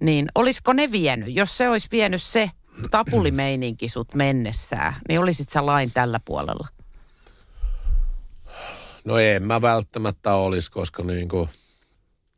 niin 0.00 0.28
olisiko 0.34 0.72
ne 0.72 0.92
vienyt? 0.92 1.34
Jos 1.34 1.58
se 1.58 1.68
olisi 1.68 1.88
vienyt 1.90 2.22
se 2.22 2.50
tapulimeininki 2.90 3.88
sut 3.88 4.14
mennessään, 4.14 4.94
niin 5.08 5.20
olisit 5.20 5.48
sä 5.50 5.66
lain 5.66 5.90
tällä 5.94 6.20
puolella? 6.24 6.68
No 9.04 9.18
en 9.18 9.42
mä 9.42 9.62
välttämättä 9.62 10.34
olisi, 10.34 10.70
koska 10.70 11.02
niin 11.02 11.28
kuin, 11.28 11.48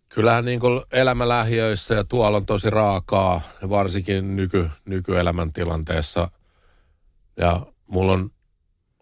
kyllähän 0.09 0.45
niin 0.45 0.61
kuin 0.61 0.83
elämä 0.93 1.29
lähiöissä 1.29 1.95
ja 1.95 2.05
tuolla 2.05 2.37
on 2.37 2.47
tosi 2.47 2.71
raakaa, 2.71 3.41
varsinkin 3.69 4.37
nyky, 4.37 4.71
nykyelämän 4.85 5.53
tilanteessa. 5.53 6.31
Ja 7.37 7.67
mulla 7.87 8.13
on, 8.13 8.31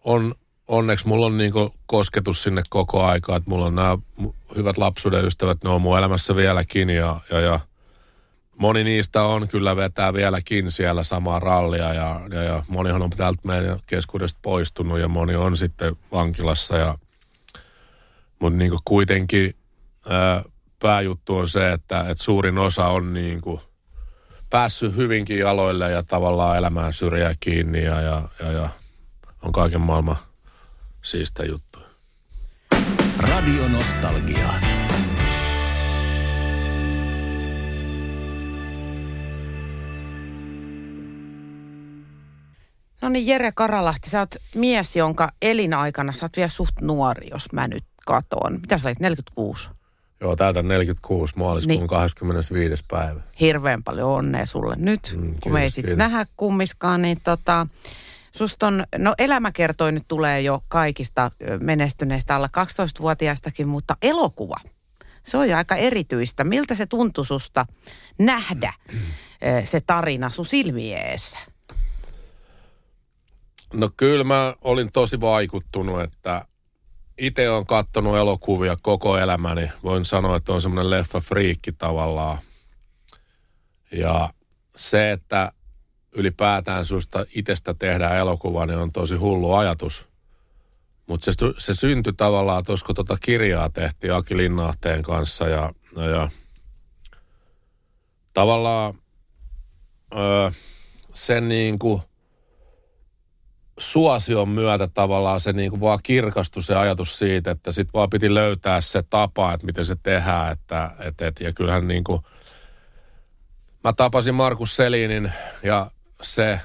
on 0.03 0.35
onneksi 0.67 1.07
mulla 1.07 1.25
on 1.25 1.37
niin 1.37 1.51
kuin 1.51 1.69
kosketus 1.85 2.43
sinne 2.43 2.61
koko 2.69 3.03
aika, 3.03 3.35
että 3.35 3.49
mulla 3.49 3.65
on 3.65 3.75
nämä 3.75 3.97
hyvät 4.55 4.77
lapsuuden 4.77 5.25
ystävät, 5.25 5.63
ne 5.63 5.69
on 5.69 5.81
mun 5.81 5.97
elämässä 5.97 6.35
vieläkin 6.35 6.89
ja, 6.89 7.21
ja, 7.31 7.39
ja 7.39 7.59
moni 8.57 8.83
niistä 8.83 9.23
on 9.23 9.47
kyllä 9.47 9.75
vetää 9.75 10.13
vieläkin 10.13 10.71
siellä 10.71 11.03
samaa 11.03 11.39
rallia 11.39 11.93
ja, 11.93 12.21
ja, 12.29 12.43
ja 12.43 12.63
monihan 12.67 13.01
on 13.01 13.09
täältä 13.09 13.39
meidän 13.43 13.79
keskuudesta 13.87 14.39
poistunut 14.41 14.99
ja 14.99 15.07
moni 15.07 15.35
on 15.35 15.57
sitten 15.57 15.95
vankilassa 16.11 16.77
ja 16.77 16.97
mutta 18.39 18.57
niin 18.57 18.71
kuitenkin 18.85 19.53
ää, 20.09 20.43
pääjuttu 20.79 21.37
on 21.37 21.49
se, 21.49 21.71
että, 21.71 21.99
että 21.99 22.23
suurin 22.23 22.57
osa 22.57 22.87
on 22.87 23.13
niin 23.13 23.41
kuin 23.41 23.61
päässyt 24.49 24.95
hyvinkin 24.95 25.39
jaloille 25.39 25.91
ja 25.91 26.03
tavallaan 26.03 26.57
elämään 26.57 26.93
syrjää 26.93 27.33
kiinni 27.39 27.83
ja, 27.83 28.01
ja, 28.01 28.29
ja, 28.39 28.51
ja 28.51 28.69
on 29.43 29.51
kaiken 29.51 29.81
maailman 29.81 30.17
siistä 31.01 31.45
juttu. 31.45 31.79
Radio 33.19 33.67
Nostalgia. 33.67 34.47
No 43.01 43.09
niin, 43.09 43.27
Jere 43.27 43.51
Karalahti, 43.51 44.09
sä 44.09 44.19
oot 44.19 44.35
mies, 44.55 44.95
jonka 44.95 45.29
elinaikana 45.41 46.11
sä 46.11 46.25
oot 46.25 46.37
vielä 46.37 46.49
suht 46.49 46.81
nuori, 46.81 47.27
jos 47.31 47.53
mä 47.53 47.67
nyt 47.67 47.83
katon. 48.05 48.61
Mitä 48.61 48.77
sä 48.77 48.89
olit, 48.89 48.99
46? 48.99 49.69
Joo, 50.21 50.35
täältä 50.35 50.63
46 50.63 51.33
maaliskuun 51.37 51.79
niin. 51.79 51.87
25. 51.87 52.83
päivä. 52.87 53.21
Hirveän 53.39 53.83
paljon 53.83 54.09
onnea 54.09 54.45
sulle 54.45 54.75
nyt, 54.77 55.13
mm, 55.15 55.21
kiitos, 55.21 55.39
kun 55.41 55.51
me 55.51 55.63
ei 55.63 55.69
sitten 55.69 55.97
nähdä 55.97 56.25
kummiskaan, 56.37 57.01
niin 57.01 57.21
tota, 57.23 57.67
Susta 58.37 58.67
on, 58.67 58.83
no 58.97 59.13
elämäkertoi 59.17 59.91
nyt 59.91 60.03
tulee 60.07 60.41
jo 60.41 60.63
kaikista 60.67 61.31
menestyneistä 61.61 62.35
alla 62.35 62.47
12-vuotiaistakin, 62.47 63.67
mutta 63.67 63.97
elokuva, 64.01 64.55
se 65.23 65.37
on 65.37 65.49
jo 65.49 65.57
aika 65.57 65.75
erityistä. 65.75 66.43
Miltä 66.43 66.75
se 66.75 66.85
tuntui 66.85 67.25
susta 67.25 67.65
nähdä 68.19 68.73
se 69.63 69.81
tarina 69.81 70.29
sun 70.29 70.45
silmieessä? 70.45 71.39
No 73.73 73.89
kyllä 73.97 74.23
mä 74.23 74.53
olin 74.61 74.91
tosi 74.91 75.21
vaikuttunut, 75.21 76.01
että 76.01 76.45
itse 77.17 77.49
on 77.49 77.65
kattonut 77.65 78.17
elokuvia 78.17 78.75
koko 78.81 79.17
elämäni. 79.17 79.71
Voin 79.83 80.05
sanoa, 80.05 80.35
että 80.35 80.53
on 80.53 80.61
semmoinen 80.61 80.89
leffa 80.89 81.19
friikki 81.19 81.71
tavallaan. 81.71 82.37
Ja 83.91 84.29
se, 84.75 85.11
että 85.11 85.51
ylipäätään 86.11 86.85
susta 86.85 87.25
itsestä 87.35 87.73
tehdään 87.73 88.17
elokuva, 88.17 88.65
niin 88.65 88.79
on 88.79 88.91
tosi 88.91 89.15
hullu 89.15 89.53
ajatus. 89.53 90.07
Mutta 91.07 91.25
se, 91.25 91.33
se 91.57 91.73
syntyi 91.73 92.13
tavallaan, 92.13 92.59
että 92.59 92.71
olisiko 92.71 92.93
tota 92.93 93.17
kirjaa 93.21 93.69
tehtiin 93.69 94.13
Aki 94.13 94.37
Linnahteen 94.37 95.03
kanssa 95.03 95.47
ja, 95.47 95.73
ja 96.11 96.29
tavallaan 98.33 98.93
öö, 100.15 100.51
sen 101.13 101.49
niin 101.49 101.79
kuin 101.79 102.01
suosion 103.77 104.49
myötä 104.49 104.87
tavallaan 104.87 105.41
se 105.41 105.53
niin 105.53 105.69
kuin 105.69 105.81
vaan 105.81 105.99
kirkastui 106.03 106.63
se 106.63 106.75
ajatus 106.75 107.19
siitä, 107.19 107.51
että 107.51 107.71
sit 107.71 107.93
vaan 107.93 108.09
piti 108.09 108.33
löytää 108.33 108.81
se 108.81 109.03
tapa, 109.03 109.53
että 109.53 109.65
miten 109.65 109.85
se 109.85 109.95
tehdään. 110.03 110.51
Että, 110.51 110.91
et, 110.99 111.21
et, 111.21 111.39
ja 111.39 111.53
kyllähän 111.53 111.87
niin 111.87 112.03
kuin, 112.03 112.21
mä 113.83 113.93
tapasin 113.93 114.35
Markus 114.35 114.75
Selinin 114.75 115.31
ja 115.63 115.91
se 116.21 116.59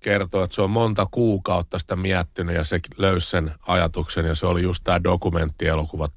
kertoo, 0.00 0.44
että 0.44 0.54
se 0.54 0.62
on 0.62 0.70
monta 0.70 1.06
kuukautta 1.10 1.78
sitä 1.78 1.96
miettinyt 1.96 2.56
ja 2.56 2.64
se 2.64 2.78
löysi 2.96 3.30
sen 3.30 3.54
ajatuksen 3.66 4.26
ja 4.26 4.34
se 4.34 4.46
oli 4.46 4.62
just 4.62 4.84
tämä 4.84 5.04
dokumenttielokuva, 5.04 6.08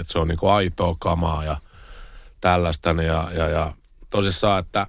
että 0.00 0.12
se 0.12 0.18
on 0.18 0.28
niinku 0.28 0.48
aitoa 0.48 0.96
kamaa 0.98 1.44
ja 1.44 1.56
tällaista 2.40 2.90
ja, 2.90 3.30
ja, 3.34 3.48
ja 3.48 3.72
tosissaan, 4.10 4.60
että 4.60 4.86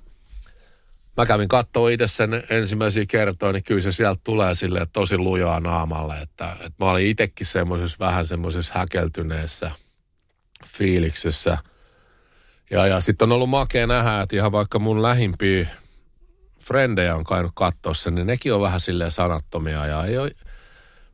mä 1.17 1.25
kävin 1.25 1.47
katsoa 1.47 1.89
itse 1.89 2.07
sen 2.07 2.43
ensimmäisiä 2.49 3.05
kertoja, 3.07 3.53
niin 3.53 3.63
kyllä 3.63 3.81
se 3.81 3.91
sieltä 3.91 4.21
tulee 4.23 4.55
sille 4.55 4.87
tosi 4.93 5.17
lujaa 5.17 5.59
naamalle, 5.59 6.19
että, 6.19 6.51
että 6.53 6.85
mä 6.85 6.91
olin 6.91 7.07
itsekin 7.07 7.47
semmoisessa 7.47 7.97
vähän 7.99 8.27
semmoisessa 8.27 8.73
häkeltyneessä 8.75 9.71
fiiliksessä. 10.65 11.57
Ja, 12.71 12.87
ja 12.87 13.01
sitten 13.01 13.25
on 13.25 13.31
ollut 13.31 13.49
makea 13.49 13.87
nähdä, 13.87 14.21
että 14.21 14.35
ihan 14.35 14.51
vaikka 14.51 14.79
mun 14.79 15.01
lähimpiä 15.01 15.67
frendejä 16.63 17.15
on 17.15 17.23
kainut 17.23 17.51
katsoa 17.55 17.93
sen, 17.93 18.15
niin 18.15 18.27
nekin 18.27 18.53
on 18.53 18.61
vähän 18.61 18.79
silleen 18.79 19.11
sanattomia 19.11 19.85
ja 19.85 20.05
ei 20.05 20.17
ole, 20.17 20.31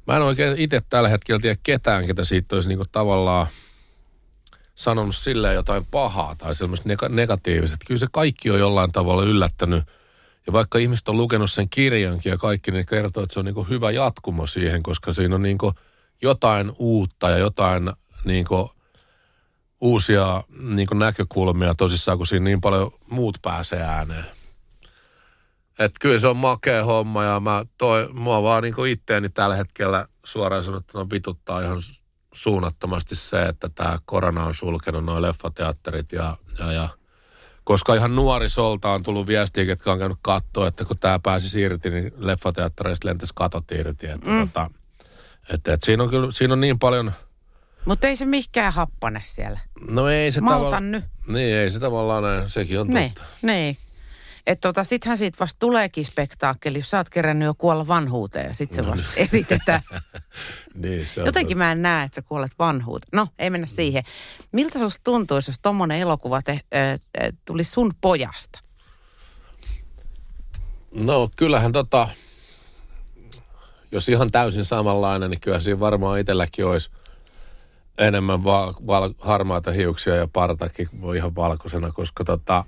mä 0.08 0.16
en 0.16 0.22
oikein 0.22 0.58
itse 0.58 0.82
tällä 0.90 1.10
hetkellä 1.10 1.40
tiedä 1.40 1.56
ketään, 1.64 2.06
ketä 2.06 2.24
siitä 2.24 2.56
olisi 2.56 2.70
niinku 2.70 2.86
tavallaan 2.92 3.48
sanonut 4.80 5.16
silleen 5.16 5.56
jotain 5.56 5.86
pahaa 5.86 6.36
tai 6.36 6.56
semmoista 6.56 6.90
neg- 6.90 7.10
negatiivista. 7.10 7.78
Kyllä 7.88 8.00
se 8.00 8.08
kaikki 8.12 8.52
on 8.52 8.60
jollain 8.60 8.92
tavalla 8.92 9.24
yllättänyt. 9.24 9.84
Ja 10.48 10.54
vaikka 10.54 10.78
ihmiset 10.78 11.10
on 11.10 11.18
lukenut 11.18 11.52
sen 11.52 11.70
kirjankin 11.70 12.30
ja 12.30 12.38
kaikki, 12.38 12.72
niin 12.72 12.86
kertoo, 12.86 13.24
että 13.24 13.34
se 13.34 13.40
on 13.40 13.46
niinku 13.46 13.64
hyvä 13.64 13.92
jatkumo 13.92 14.48
siihen, 14.48 14.84
koska 14.84 15.14
siinä 15.14 15.36
on 15.36 15.42
niinku 15.42 15.74
jotain 16.22 16.72
uutta 16.78 17.30
ja 17.30 17.38
jotain 17.38 17.92
niinku 18.26 18.72
uusia 19.82 20.44
niinku 20.60 20.94
näkökulmia 20.94 21.74
tosissaan, 21.78 22.18
kun 22.18 22.28
siinä 22.28 22.44
niin 22.44 22.62
paljon 22.62 22.92
muut 23.10 23.38
pääsee 23.42 23.82
ääneen. 23.82 24.26
Et 25.80 25.92
kyllä 26.02 26.20
se 26.20 26.28
on 26.28 26.38
makea 26.38 26.86
homma 26.86 27.24
ja 27.24 27.40
mä 27.40 27.66
toi, 27.78 28.10
mua 28.14 28.44
vaan 28.44 28.64
niin 28.64 28.88
itteeni 28.90 29.30
tällä 29.30 29.56
hetkellä 29.56 30.06
suoraan 30.26 30.64
sanottuna 30.64 31.10
vituttaa 31.10 31.62
ihan 31.62 31.78
suunnattomasti 32.40 33.16
se, 33.16 33.42
että 33.42 33.70
tämä 33.70 33.98
korona 34.06 34.44
on 34.44 34.54
sulkenut 34.54 35.06
noin 35.06 35.22
leffateatterit 35.22 36.12
ja, 36.12 36.38
ja, 36.60 36.72
ja 36.72 36.90
koska 37.64 37.96
ihan 37.96 38.16
nuorisolta 38.16 38.90
on 38.90 39.04
tullut 39.04 39.28
viestiä, 39.28 39.66
ketkä 39.66 39.92
on 39.92 40.00
käynyt 40.00 40.18
katsoa, 40.22 40.68
että 40.68 40.86
kun 40.86 40.98
tämä 41.00 41.20
pääsi 41.20 41.62
irti, 41.62 41.90
niin 41.90 42.14
leffateattereista 42.18 43.08
lentäisi 43.08 43.34
katot 43.36 43.72
irti. 43.72 44.08
Että 44.08 44.30
mm. 44.30 44.48
tota, 44.48 44.72
että, 45.54 45.74
että 45.74 45.86
siinä, 45.86 46.04
on 46.04 46.10
kyllä, 46.10 46.32
siinä 46.32 46.54
on 46.54 46.62
niin 46.62 46.80
paljon... 46.80 47.12
Mutta 47.86 48.08
ei 48.08 48.16
se 48.16 48.26
mikään 48.26 48.74
happane 48.74 49.22
siellä. 49.24 49.60
No 49.90 50.10
ei 50.10 50.32
se 50.32 50.40
tavallaan... 50.40 50.92
nyt. 50.92 51.04
Niin, 51.28 51.56
ei 51.56 51.70
se 51.70 51.80
tavallaan. 51.80 52.50
Sekin 52.50 52.80
on 52.80 52.88
Niin, 52.88 53.14
totta. 53.14 53.30
niin. 53.42 53.78
Että 54.50 54.68
tota, 54.68 54.84
sittenhän 54.84 55.18
siitä 55.18 55.38
vasta 55.40 55.60
tuleekin 55.60 56.06
spektaakkeli, 56.06 56.78
jos 56.78 56.92
sä 56.92 56.98
oot 56.98 57.10
kerännyt 57.10 57.46
jo 57.46 57.54
kuolla 57.58 57.88
vanhuuteen 57.88 58.48
ja 58.48 58.54
sit 58.54 58.74
se 58.74 58.88
vasta 58.88 59.10
esitetään. 59.16 59.82
Niin, 60.74 61.08
se 61.08 61.22
on 61.22 61.26
Jotenkin 61.26 61.58
mä 61.58 61.72
en 61.72 61.82
näe, 61.82 62.06
että 62.06 62.16
sä 62.16 62.22
kuolet 62.22 62.52
vanhuuteen. 62.60 63.10
No, 63.14 63.28
ei 63.40 63.50
mennä 63.50 63.68
siihen. 63.68 64.04
Miltä 64.52 64.80
susta 64.80 65.02
tuntuisi, 65.04 65.50
jos 65.50 65.60
tommonen 65.62 66.00
elokuva 66.00 66.42
te, 66.42 66.52
äh, 66.52 66.60
äh, 66.92 67.34
tuli 67.46 67.64
sun 67.64 67.94
pojasta? 68.02 68.60
No 70.94 71.30
kyllähän 71.36 71.72
tota, 71.72 72.08
jos 73.92 74.10
ihan 74.10 74.32
täysin 74.32 74.66
samanlainen, 74.66 75.32
niin 75.32 75.42
kyllä 75.42 75.60
siinä 75.60 75.80
varmaan 75.80 76.20
itselläkin 76.20 76.66
olisi 76.66 76.92
enemmän 77.98 78.44
val, 78.44 78.74
val, 78.88 79.14
harmaita 79.20 79.72
hiuksia 79.72 80.16
ja 80.16 80.28
partakin 80.34 80.90
ihan 81.18 81.36
valkoisena, 81.36 81.92
koska 81.92 82.24
tota, 82.24 82.64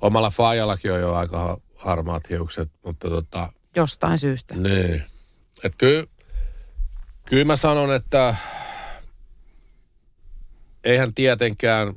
omalla 0.00 0.30
Fajallakin 0.30 0.92
on 0.92 1.00
jo 1.00 1.14
aika 1.14 1.38
ha- 1.38 1.58
harmaat 1.76 2.30
hiukset, 2.30 2.70
mutta 2.84 3.08
tota, 3.08 3.52
Jostain 3.76 4.18
syystä. 4.18 4.54
niin. 4.54 5.02
Et 5.64 5.72
kyllä, 5.78 6.06
kyllä 7.28 7.44
mä 7.44 7.56
sanon, 7.56 7.94
että 7.94 8.34
eihän 10.84 11.14
tietenkään, 11.14 11.94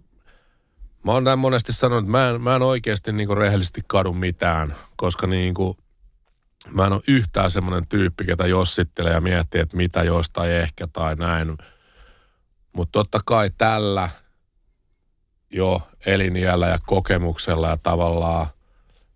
mä 1.04 1.12
oon 1.12 1.24
näin 1.24 1.40
monesti 1.40 1.74
sanonut, 1.74 2.04
että 2.04 2.12
mä 2.12 2.30
en, 2.30 2.42
mä 2.42 2.56
en 2.56 2.62
oikeasti 2.62 3.12
niinku 3.12 3.36
rehellisesti 3.36 3.82
kadu 3.88 4.14
mitään, 4.14 4.76
koska 4.96 5.28
niinku, 5.28 5.78
mä 6.70 6.86
en 6.86 6.94
ole 6.94 7.02
yhtään 7.08 7.52
semmoinen 7.52 7.88
tyyppi, 7.88 8.26
ketä 8.26 8.48
jossittelee 8.48 9.14
ja 9.14 9.22
miettii, 9.22 9.62
että 9.62 9.78
mitä 9.78 10.04
jostain 10.04 10.52
ehkä 10.52 10.88
tai 10.88 11.16
näin. 11.16 11.58
Mutta 12.74 12.92
totta 12.92 13.20
kai 13.26 13.50
tällä 13.58 14.10
jo 15.54 15.82
eliniällä 16.06 16.68
ja 16.68 16.78
kokemuksella 16.86 17.70
ja 17.70 17.78
tavallaan 17.78 18.48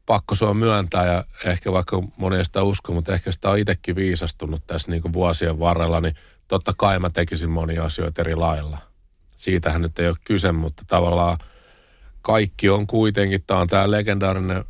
pakko 0.06 0.36
se 0.36 0.46
on 0.46 0.58
myöntää 0.58 1.06
ja 1.06 1.24
ehkä 1.46 1.72
vaikka 1.72 2.03
moni 2.17 2.46
sitä 2.46 2.63
usko, 2.63 2.94
mutta 2.94 3.13
ehkä 3.13 3.32
sitä 3.32 3.50
on 3.50 3.58
itsekin 3.58 3.96
viisastunut 3.96 4.67
tässä 4.67 4.91
niin 4.91 5.13
vuosien 5.13 5.60
varrella, 5.60 6.00
niin 6.00 6.15
totta 6.48 6.74
kai 6.77 7.00
mä 7.00 7.10
tekisin 7.10 7.50
monia 7.50 7.84
asioita 7.84 8.22
eri 8.22 8.36
lailla. 8.36 8.77
Siitähän 9.36 9.82
nyt 9.82 10.00
ei 10.00 10.08
ole 10.08 10.15
kyse, 10.25 10.51
mutta 10.51 10.84
tavallaan 10.88 11.38
kaikki 12.22 12.70
on 12.70 12.88
kuitenkin, 12.88 13.44
tämä 13.48 13.60
on 13.60 13.67
tämä 13.67 13.91
legendaarinen 13.91 14.65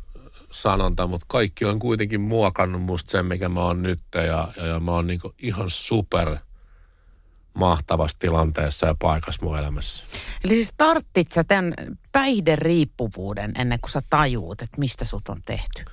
sanonta, 0.52 1.06
mutta 1.06 1.26
kaikki 1.28 1.64
on 1.64 1.78
kuitenkin 1.78 2.20
muokannut 2.20 2.82
musta 2.82 3.10
sen, 3.10 3.26
mikä 3.26 3.48
mä 3.48 3.60
oon 3.60 3.82
nyt 3.82 4.00
ja, 4.14 4.48
ja, 4.56 4.66
ja 4.66 4.80
mä 4.80 4.90
oon 4.90 5.06
niin 5.06 5.20
ihan 5.38 5.70
super 5.70 6.36
mahtavassa 7.58 8.18
tilanteessa 8.18 8.86
ja 8.86 8.94
paikassa 8.98 9.44
mun 9.44 9.58
elämässä. 9.58 10.04
Eli 10.44 10.54
siis 10.54 10.74
tarttit 10.76 11.32
sä 11.32 11.44
tämän 11.44 11.74
päihderiippuvuuden 12.12 13.52
ennen 13.58 13.80
kuin 13.80 13.90
sä 13.90 14.00
tajuut, 14.10 14.62
että 14.62 14.78
mistä 14.78 15.04
sut 15.04 15.28
on 15.28 15.42
tehty? 15.44 15.84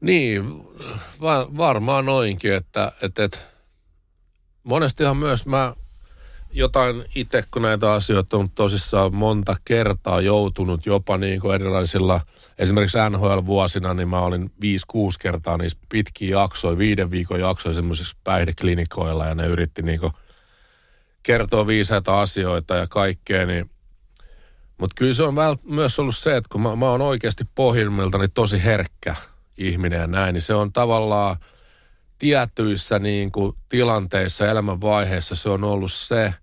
Niin, 0.00 0.44
va- 1.20 1.48
varmaan 1.56 2.06
noinkin, 2.06 2.54
että, 2.54 2.92
että, 3.02 3.24
että 3.24 3.38
monestihan 4.62 5.16
myös 5.16 5.46
mä 5.46 5.74
jotain 6.56 7.04
itse, 7.14 7.44
kun 7.50 7.62
näitä 7.62 7.92
asioita 7.92 8.36
on 8.36 8.50
tosissaan 8.50 9.14
monta 9.14 9.56
kertaa 9.64 10.20
joutunut 10.20 10.86
jopa 10.86 11.18
niin 11.18 11.40
kuin 11.40 11.54
erilaisilla, 11.54 12.20
esimerkiksi 12.58 12.98
NHL-vuosina, 13.10 13.94
niin 13.94 14.08
mä 14.08 14.20
olin 14.20 14.52
5-6 14.62 14.96
kertaa 15.20 15.56
niissä 15.56 15.78
pitkiä 15.88 16.40
jaksoja, 16.40 16.78
viiden 16.78 17.10
viikon 17.10 17.40
jaksoja 17.40 17.74
semmoisissa 17.74 18.16
päihdeklinikoilla 18.24 19.26
ja 19.26 19.34
ne 19.34 19.46
yritti 19.46 19.82
niin 19.82 20.00
kuin 20.00 20.12
kertoa 21.22 21.66
viisaita 21.66 22.20
asioita 22.20 22.74
ja 22.74 22.86
kaikkea, 22.86 23.46
niin 23.46 23.70
mutta 24.80 24.94
kyllä 24.98 25.14
se 25.14 25.22
on 25.22 25.34
vält- 25.34 25.70
myös 25.74 25.98
ollut 25.98 26.16
se, 26.16 26.36
että 26.36 26.48
kun 26.52 26.60
mä, 26.60 26.76
mä 26.76 26.90
oon 26.90 27.00
oikeasti 27.00 27.44
pohjimmiltani 27.54 28.28
tosi 28.28 28.64
herkkä 28.64 29.14
ihminen 29.58 30.00
ja 30.00 30.06
näin, 30.06 30.32
niin 30.32 30.42
se 30.42 30.54
on 30.54 30.72
tavallaan 30.72 31.36
tietyissä 32.18 32.98
niin 32.98 33.32
kuin 33.32 33.52
tilanteissa, 33.68 34.46
elämänvaiheissa 34.46 35.36
se 35.36 35.48
on 35.48 35.64
ollut 35.64 35.92
se 35.92 36.34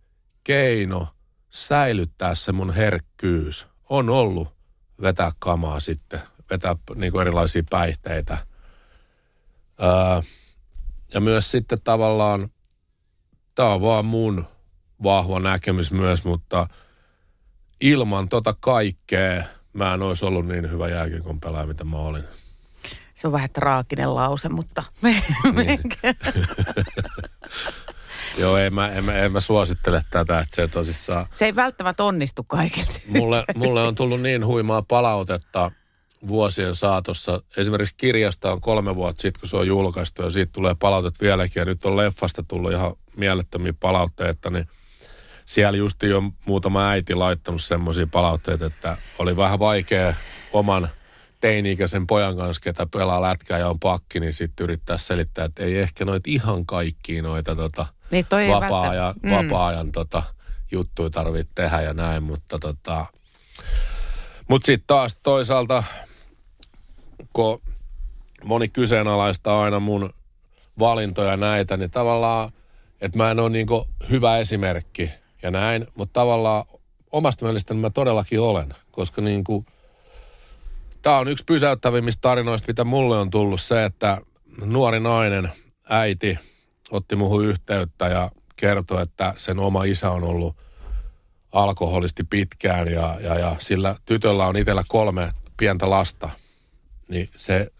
keino 0.43 1.07
säilyttää 1.49 2.35
se 2.35 2.51
mun 2.51 2.73
herkkyys. 2.73 3.67
On 3.89 4.09
ollut 4.09 4.53
vetää 5.01 5.31
kamaa 5.39 5.79
sitten, 5.79 6.19
vetää 6.49 6.75
niin 6.95 7.11
kuin 7.11 7.21
erilaisia 7.21 7.63
päihteitä. 7.69 8.37
Öö, 9.81 10.21
ja 11.13 11.21
myös 11.21 11.51
sitten 11.51 11.77
tavallaan, 11.83 12.49
tämä 13.55 13.69
on 13.69 13.81
vaan 13.81 14.05
mun 14.05 14.45
vahva 15.03 15.39
näkemys 15.39 15.91
myös, 15.91 16.25
mutta 16.25 16.67
ilman 17.81 18.29
tota 18.29 18.55
kaikkea 18.59 19.43
mä 19.73 19.93
en 19.93 20.01
olisi 20.01 20.25
ollut 20.25 20.47
niin 20.47 20.71
hyvä 20.71 20.89
jääkiekon 20.89 21.39
pelaaja, 21.39 21.67
mitä 21.67 21.83
mä 21.83 21.97
olin. 21.97 22.23
Se 23.13 23.27
on 23.27 23.33
vähän 23.33 23.49
traaginen 23.49 24.15
lause, 24.15 24.49
mutta 24.49 24.83
me, 25.03 25.23
me, 25.53 25.79
Joo, 28.37 28.57
en 28.57 28.73
mä, 28.73 28.89
en, 28.89 29.05
mä, 29.05 29.13
en 29.13 29.31
mä 29.31 29.41
suosittele 29.41 30.01
tätä, 30.09 30.39
että 30.39 30.55
se 30.55 30.67
tosissaan... 30.67 31.25
se 31.33 31.45
ei 31.45 31.55
välttämättä 31.55 32.03
onnistu 32.03 32.43
kaikilta. 32.43 32.99
Mulle, 33.07 33.43
mulle 33.55 33.83
on 33.83 33.95
tullut 33.95 34.21
niin 34.21 34.45
huimaa 34.45 34.81
palautetta 34.81 35.71
vuosien 36.27 36.75
saatossa. 36.75 37.41
Esimerkiksi 37.57 37.95
kirjasta 37.97 38.51
on 38.51 38.61
kolme 38.61 38.95
vuotta 38.95 39.21
sitten, 39.21 39.39
kun 39.39 39.49
se 39.49 39.57
on 39.57 39.67
julkaistu 39.67 40.21
ja 40.21 40.29
siitä 40.29 40.51
tulee 40.51 40.75
palautet 40.79 41.21
vieläkin. 41.21 41.61
Ja 41.61 41.65
nyt 41.65 41.85
on 41.85 41.97
leffasta 41.97 42.43
tullut 42.47 42.71
ihan 42.71 42.93
mielettömiä 43.17 43.73
palautteita, 43.79 44.49
niin 44.49 44.67
siellä 45.45 45.77
just 45.77 46.03
jo 46.03 46.21
muutama 46.45 46.89
äiti 46.89 47.15
laittanut 47.15 47.61
semmoisia 47.61 48.07
palautteita, 48.07 48.65
että 48.65 48.97
oli 49.19 49.37
vähän 49.37 49.59
vaikea 49.59 50.13
oman 50.53 50.89
teini-ikäisen 51.39 52.07
pojan 52.07 52.37
kanssa, 52.37 52.61
ketä 52.63 52.85
pelaa 52.85 53.21
lätkää 53.21 53.59
ja 53.59 53.69
on 53.69 53.79
pakki, 53.79 54.19
niin 54.19 54.33
sitten 54.33 54.63
yrittää 54.63 54.97
selittää, 54.97 55.45
että 55.45 55.63
ei 55.63 55.79
ehkä 55.79 56.05
noita 56.05 56.29
ihan 56.29 56.65
kaikkia 56.65 57.21
noita 57.21 57.55
tota, 57.55 57.85
Niin 58.13 58.25
toi 58.29 58.49
vapaa-ajan, 58.49 59.13
mm. 59.23 59.31
vapaa-ajan 59.31 59.91
tota, 59.91 60.23
juttuja 60.71 61.09
tarvitse 61.09 61.51
tehdä 61.55 61.81
ja 61.81 61.93
näin, 61.93 62.23
mutta 62.23 62.59
tota, 62.59 63.05
mut 64.49 64.65
sitten 64.65 64.87
taas 64.87 65.19
toisaalta, 65.23 65.83
kun 67.33 67.61
moni 68.43 68.67
kyseenalaistaa 68.67 69.63
aina 69.63 69.79
mun 69.79 70.13
valintoja 70.79 71.37
näitä, 71.37 71.77
niin 71.77 71.91
tavallaan, 71.91 72.51
että 73.01 73.17
mä 73.17 73.31
en 73.31 73.39
ole 73.39 73.49
niinku 73.49 73.87
hyvä 74.09 74.37
esimerkki 74.37 75.11
ja 75.43 75.51
näin, 75.51 75.87
mutta 75.95 76.19
tavallaan 76.19 76.65
omasta 77.11 77.45
mielestäni 77.45 77.79
mä 77.79 77.89
todellakin 77.89 78.39
olen, 78.39 78.75
koska 78.91 79.21
niinku, 79.21 79.65
tämä 81.01 81.17
on 81.17 81.27
yksi 81.27 81.43
pysäyttävimmistä 81.45 82.21
tarinoista, 82.21 82.67
mitä 82.67 82.83
mulle 82.83 83.17
on 83.17 83.29
tullut 83.29 83.61
se, 83.61 83.85
että 83.85 84.17
nuori 84.65 84.99
nainen, 84.99 85.51
äiti, 85.89 86.39
otti 86.93 87.15
muuhun 87.15 87.45
yhteyttä 87.45 88.07
ja 88.07 88.31
kertoi, 88.55 89.01
että 89.01 89.33
sen 89.37 89.59
oma 89.59 89.83
isä 89.83 90.11
on 90.11 90.23
ollut 90.23 90.57
alkoholisti 91.51 92.23
pitkään 92.23 92.91
ja, 92.91 93.17
ja, 93.21 93.39
ja 93.39 93.55
sillä 93.59 93.95
tytöllä 94.05 94.47
on 94.47 94.57
itsellä 94.57 94.83
kolme 94.87 95.33
pientä 95.57 95.89
lasta. 95.89 96.29
Niin 97.07 97.27
se, 97.35 97.71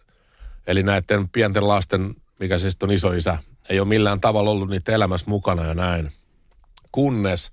eli 0.67 0.83
näiden 0.83 1.29
pienten 1.29 1.67
lasten, 1.67 2.15
mikä 2.39 2.59
siis 2.59 2.77
on 2.83 2.91
iso 2.91 3.11
isä, 3.11 3.37
ei 3.69 3.79
ole 3.79 3.87
millään 3.87 4.21
tavalla 4.21 4.49
ollut 4.49 4.69
niitä 4.69 4.91
elämässä 4.91 5.29
mukana 5.29 5.65
ja 5.65 5.73
näin. 5.73 6.11
Kunnes 6.91 7.51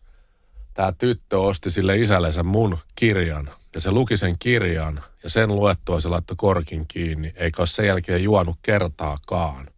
tämä 0.74 0.92
tyttö 0.92 1.40
osti 1.40 1.70
sille 1.70 1.96
isällensä 1.96 2.42
mun 2.42 2.78
kirjan. 2.94 3.50
Ja 3.74 3.80
se 3.80 3.90
luki 3.90 4.16
sen 4.16 4.38
kirjan 4.38 5.00
ja 5.22 5.30
sen 5.30 5.48
luettua 5.48 6.00
se 6.00 6.08
laittoi 6.08 6.36
korkin 6.36 6.86
kiinni, 6.88 7.32
eikä 7.36 7.62
ole 7.62 7.66
sen 7.66 7.86
jälkeen 7.86 8.24
juonut 8.24 8.56
kertaakaan. 8.62 9.68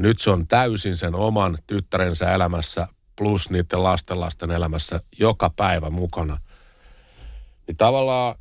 Nyt 0.00 0.20
se 0.20 0.30
on 0.30 0.46
täysin 0.46 0.96
sen 0.96 1.14
oman 1.14 1.58
tyttärensä 1.66 2.32
elämässä 2.32 2.88
plus 3.16 3.50
niiden 3.50 3.82
lastenlasten 3.82 4.50
elämässä 4.50 5.00
joka 5.18 5.50
päivä 5.50 5.90
mukana. 5.90 6.38
Niin 7.66 7.76
tavallaan, 7.76 8.34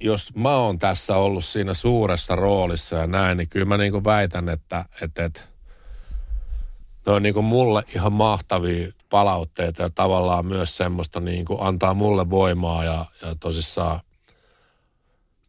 jos 0.00 0.34
mä 0.34 0.56
oon 0.56 0.78
tässä 0.78 1.16
ollut 1.16 1.44
siinä 1.44 1.74
suuressa 1.74 2.34
roolissa 2.36 2.96
ja 2.96 3.06
näin, 3.06 3.36
niin 3.36 3.48
kyllä 3.48 3.66
mä 3.66 3.76
niinku 3.76 4.04
väitän, 4.04 4.48
että, 4.48 4.84
että, 5.00 5.24
että 5.24 5.40
ne 7.06 7.12
on 7.12 7.22
niinku 7.22 7.42
mulle 7.42 7.82
ihan 7.94 8.12
mahtavia 8.12 8.92
palautteita 9.10 9.82
ja 9.82 9.90
tavallaan 9.90 10.46
myös 10.46 10.76
semmoista 10.76 11.20
niinku 11.20 11.58
antaa 11.60 11.94
mulle 11.94 12.30
voimaa 12.30 12.84
ja, 12.84 13.04
ja 13.22 13.34
tosissaan 13.40 14.00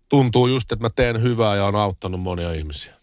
tuntuu 0.10 0.48
just, 0.48 0.72
että 0.72 0.86
mä 0.86 0.90
teen 0.96 1.22
hyvää 1.22 1.56
ja 1.56 1.66
on 1.66 1.76
auttanut 1.76 2.22
monia 2.22 2.54
ihmisiä. 2.54 3.03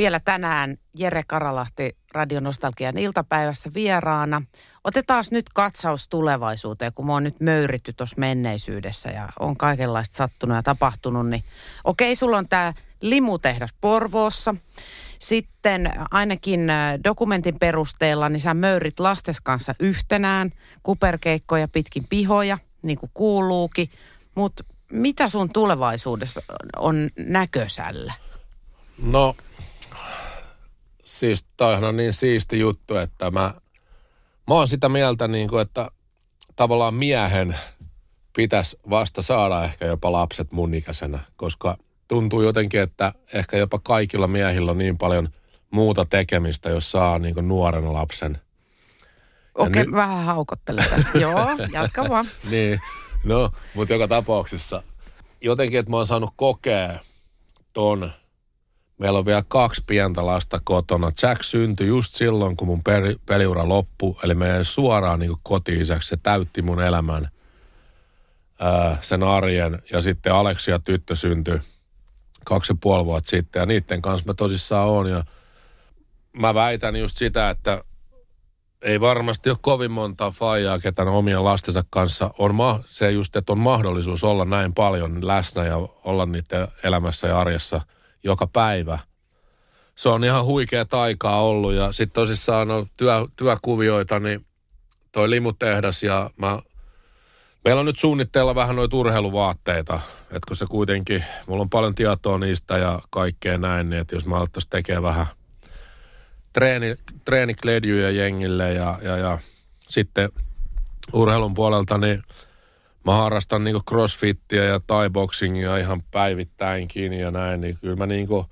Vielä 0.00 0.20
tänään 0.20 0.76
Jere 0.96 1.22
Karalahti 1.26 1.96
Radionostalgian 2.12 2.98
iltapäivässä 2.98 3.70
vieraana. 3.74 4.42
Otetaan 4.84 5.24
nyt 5.30 5.48
katsaus 5.54 6.08
tulevaisuuteen, 6.08 6.92
kun 6.94 7.06
mä 7.06 7.12
oon 7.12 7.24
nyt 7.24 7.40
möyritty 7.40 7.92
tuossa 7.92 8.16
menneisyydessä 8.18 9.10
ja 9.10 9.28
on 9.40 9.56
kaikenlaista 9.56 10.16
sattunut 10.16 10.56
ja 10.56 10.62
tapahtunut. 10.62 11.28
Niin 11.28 11.44
okei, 11.84 12.16
sulla 12.16 12.38
on 12.38 12.48
tämä 12.48 12.72
limutehdas 13.00 13.70
Porvoossa. 13.80 14.54
Sitten 15.18 15.92
ainakin 16.10 16.70
äh, 16.70 16.98
dokumentin 17.04 17.58
perusteella, 17.58 18.28
niin 18.28 18.40
sä 18.40 18.54
möyrit 18.54 19.00
lastes 19.00 19.40
kanssa 19.40 19.74
yhtenään, 19.80 20.50
kuperkeikkoja 20.82 21.68
pitkin 21.68 22.06
pihoja, 22.08 22.58
niin 22.82 22.98
kuin 22.98 23.10
kuuluukin. 23.14 23.90
Mutta 24.34 24.64
mitä 24.92 25.28
sun 25.28 25.52
tulevaisuudessa 25.52 26.40
on 26.76 27.10
näkösällä? 27.18 28.12
No, 29.02 29.34
siis 31.10 31.44
toihan 31.56 31.84
on 31.84 31.96
niin 31.96 32.12
siisti 32.12 32.58
juttu, 32.58 32.96
että 32.96 33.30
mä, 33.30 33.54
mä 34.48 34.54
oon 34.54 34.68
sitä 34.68 34.88
mieltä, 34.88 35.28
niin 35.28 35.48
kuin, 35.48 35.62
että 35.62 35.88
tavallaan 36.56 36.94
miehen 36.94 37.56
pitäisi 38.36 38.78
vasta 38.90 39.22
saada 39.22 39.64
ehkä 39.64 39.84
jopa 39.86 40.12
lapset 40.12 40.52
mun 40.52 40.74
ikäisenä, 40.74 41.18
koska 41.36 41.76
tuntuu 42.08 42.42
jotenkin, 42.42 42.80
että 42.80 43.12
ehkä 43.32 43.56
jopa 43.56 43.78
kaikilla 43.78 44.26
miehillä 44.26 44.70
on 44.70 44.78
niin 44.78 44.98
paljon 44.98 45.28
muuta 45.70 46.04
tekemistä, 46.04 46.70
jos 46.70 46.90
saa 46.90 47.18
niin 47.18 47.34
kuin 47.34 47.48
nuoren 47.48 47.92
lapsen. 47.92 48.38
Okei, 49.54 49.84
nyt- 49.84 49.94
vähän 49.94 50.24
haukottelen 50.24 50.84
tästä. 50.90 51.18
Joo, 51.18 51.48
jatka 51.72 52.08
vaan. 52.08 52.26
niin, 52.50 52.80
no, 53.24 53.50
mutta 53.74 53.94
joka 53.94 54.08
tapauksessa 54.08 54.82
jotenkin, 55.40 55.80
että 55.80 55.90
mä 55.90 55.96
oon 55.96 56.06
saanut 56.06 56.30
kokea 56.36 56.98
ton. 57.72 58.12
Meillä 59.00 59.18
on 59.18 59.26
vielä 59.26 59.42
kaksi 59.48 59.84
pientä 59.86 60.26
lasta 60.26 60.60
kotona. 60.64 61.10
Jack 61.22 61.42
syntyi 61.42 61.86
just 61.86 62.14
silloin, 62.14 62.56
kun 62.56 62.68
mun 62.68 62.82
peli, 62.82 63.16
peliura 63.26 63.68
loppui. 63.68 64.16
Eli 64.22 64.34
me 64.34 64.48
jäin 64.48 64.64
suoraan 64.64 65.18
niin 65.18 65.36
koti-isäksi. 65.42 66.08
Se 66.08 66.16
täytti 66.22 66.62
mun 66.62 66.82
elämän, 66.82 67.28
ää, 68.58 68.96
sen 69.00 69.22
arjen. 69.22 69.82
Ja 69.92 70.02
sitten 70.02 70.34
Aleksia 70.34 70.78
tyttö 70.78 71.14
syntyi 71.14 71.58
kaksi 72.44 72.72
ja 72.72 72.76
puoli 72.80 73.04
vuotta 73.04 73.30
sitten. 73.30 73.60
Ja 73.60 73.66
niiden 73.66 74.02
kanssa 74.02 74.26
mä 74.26 74.32
tosissaan 74.34 74.88
oon. 74.88 75.10
Ja 75.10 75.24
mä 76.32 76.54
väitän 76.54 76.96
just 76.96 77.16
sitä, 77.16 77.50
että 77.50 77.84
ei 78.82 79.00
varmasti 79.00 79.50
ole 79.50 79.58
kovin 79.60 79.90
monta 79.90 80.30
faijaa, 80.30 80.78
ketä 80.78 81.02
omien 81.02 81.44
lastensa 81.44 81.84
kanssa 81.90 82.30
on 82.38 82.54
ma- 82.54 82.80
se 82.86 83.10
just, 83.10 83.36
että 83.36 83.52
on 83.52 83.58
mahdollisuus 83.58 84.24
olla 84.24 84.44
näin 84.44 84.74
paljon 84.74 85.26
läsnä 85.26 85.64
ja 85.64 85.76
olla 86.04 86.26
niiden 86.26 86.68
elämässä 86.82 87.26
ja 87.26 87.40
arjessa 87.40 87.80
joka 88.24 88.46
päivä. 88.46 88.98
Se 89.94 90.08
on 90.08 90.24
ihan 90.24 90.44
huikea 90.44 90.84
taikaa 90.84 91.42
ollut 91.42 91.72
ja 91.72 91.92
sitten 91.92 92.14
tosissaan 92.14 92.70
on 92.70 92.86
työ, 92.96 93.26
työkuvioita, 93.36 94.20
niin 94.20 94.46
toi 95.12 95.30
limutehdas 95.30 96.02
ja 96.02 96.30
mä, 96.36 96.58
meillä 97.64 97.80
on 97.80 97.86
nyt 97.86 97.98
suunnitteilla 97.98 98.54
vähän 98.54 98.76
noita 98.76 98.96
urheiluvaatteita, 98.96 100.00
että 100.22 100.46
kun 100.48 100.56
se 100.56 100.66
kuitenkin, 100.66 101.24
mulla 101.46 101.62
on 101.62 101.70
paljon 101.70 101.94
tietoa 101.94 102.38
niistä 102.38 102.78
ja 102.78 103.00
kaikkea 103.10 103.58
näin, 103.58 103.90
niin 103.90 104.00
että 104.00 104.16
jos 104.16 104.26
mä 104.26 104.36
alettaisiin 104.36 104.70
tekemään 104.70 105.02
vähän 105.02 105.26
treeni, 106.52 106.94
treenikledjuja 107.24 108.10
jengille 108.10 108.72
ja, 108.72 108.98
ja, 109.02 109.16
ja 109.16 109.38
sitten 109.88 110.28
urheilun 111.12 111.54
puolelta 111.54 111.98
niin 111.98 112.22
mä 113.06 113.14
harrastan 113.16 113.64
niinku 113.64 113.82
crossfittiä 113.88 114.64
ja 114.64 114.78
thai-boxingia 114.78 115.80
ihan 115.80 116.02
päivittäinkin 116.10 117.12
ja 117.12 117.30
näin, 117.30 117.60
niin 117.60 117.76
kyllä 117.80 117.96
mä 117.96 118.06
niinku 118.06 118.46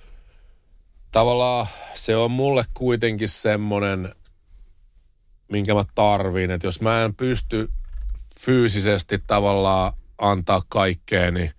tavallaan 1.13 1.67
se 1.95 2.17
on 2.17 2.31
mulle 2.31 2.65
kuitenkin 2.75 3.29
semmonen, 3.29 4.15
minkä 5.53 5.75
mä 5.75 5.85
tarviin, 5.95 6.51
että 6.51 6.67
jos 6.67 6.81
mä 6.81 7.05
en 7.05 7.15
pysty 7.15 7.71
fyysisesti 8.41 9.19
tavallaan 9.27 9.93
antaa 10.19 10.63
kaikkea, 10.69 11.31
niin, 11.31 11.51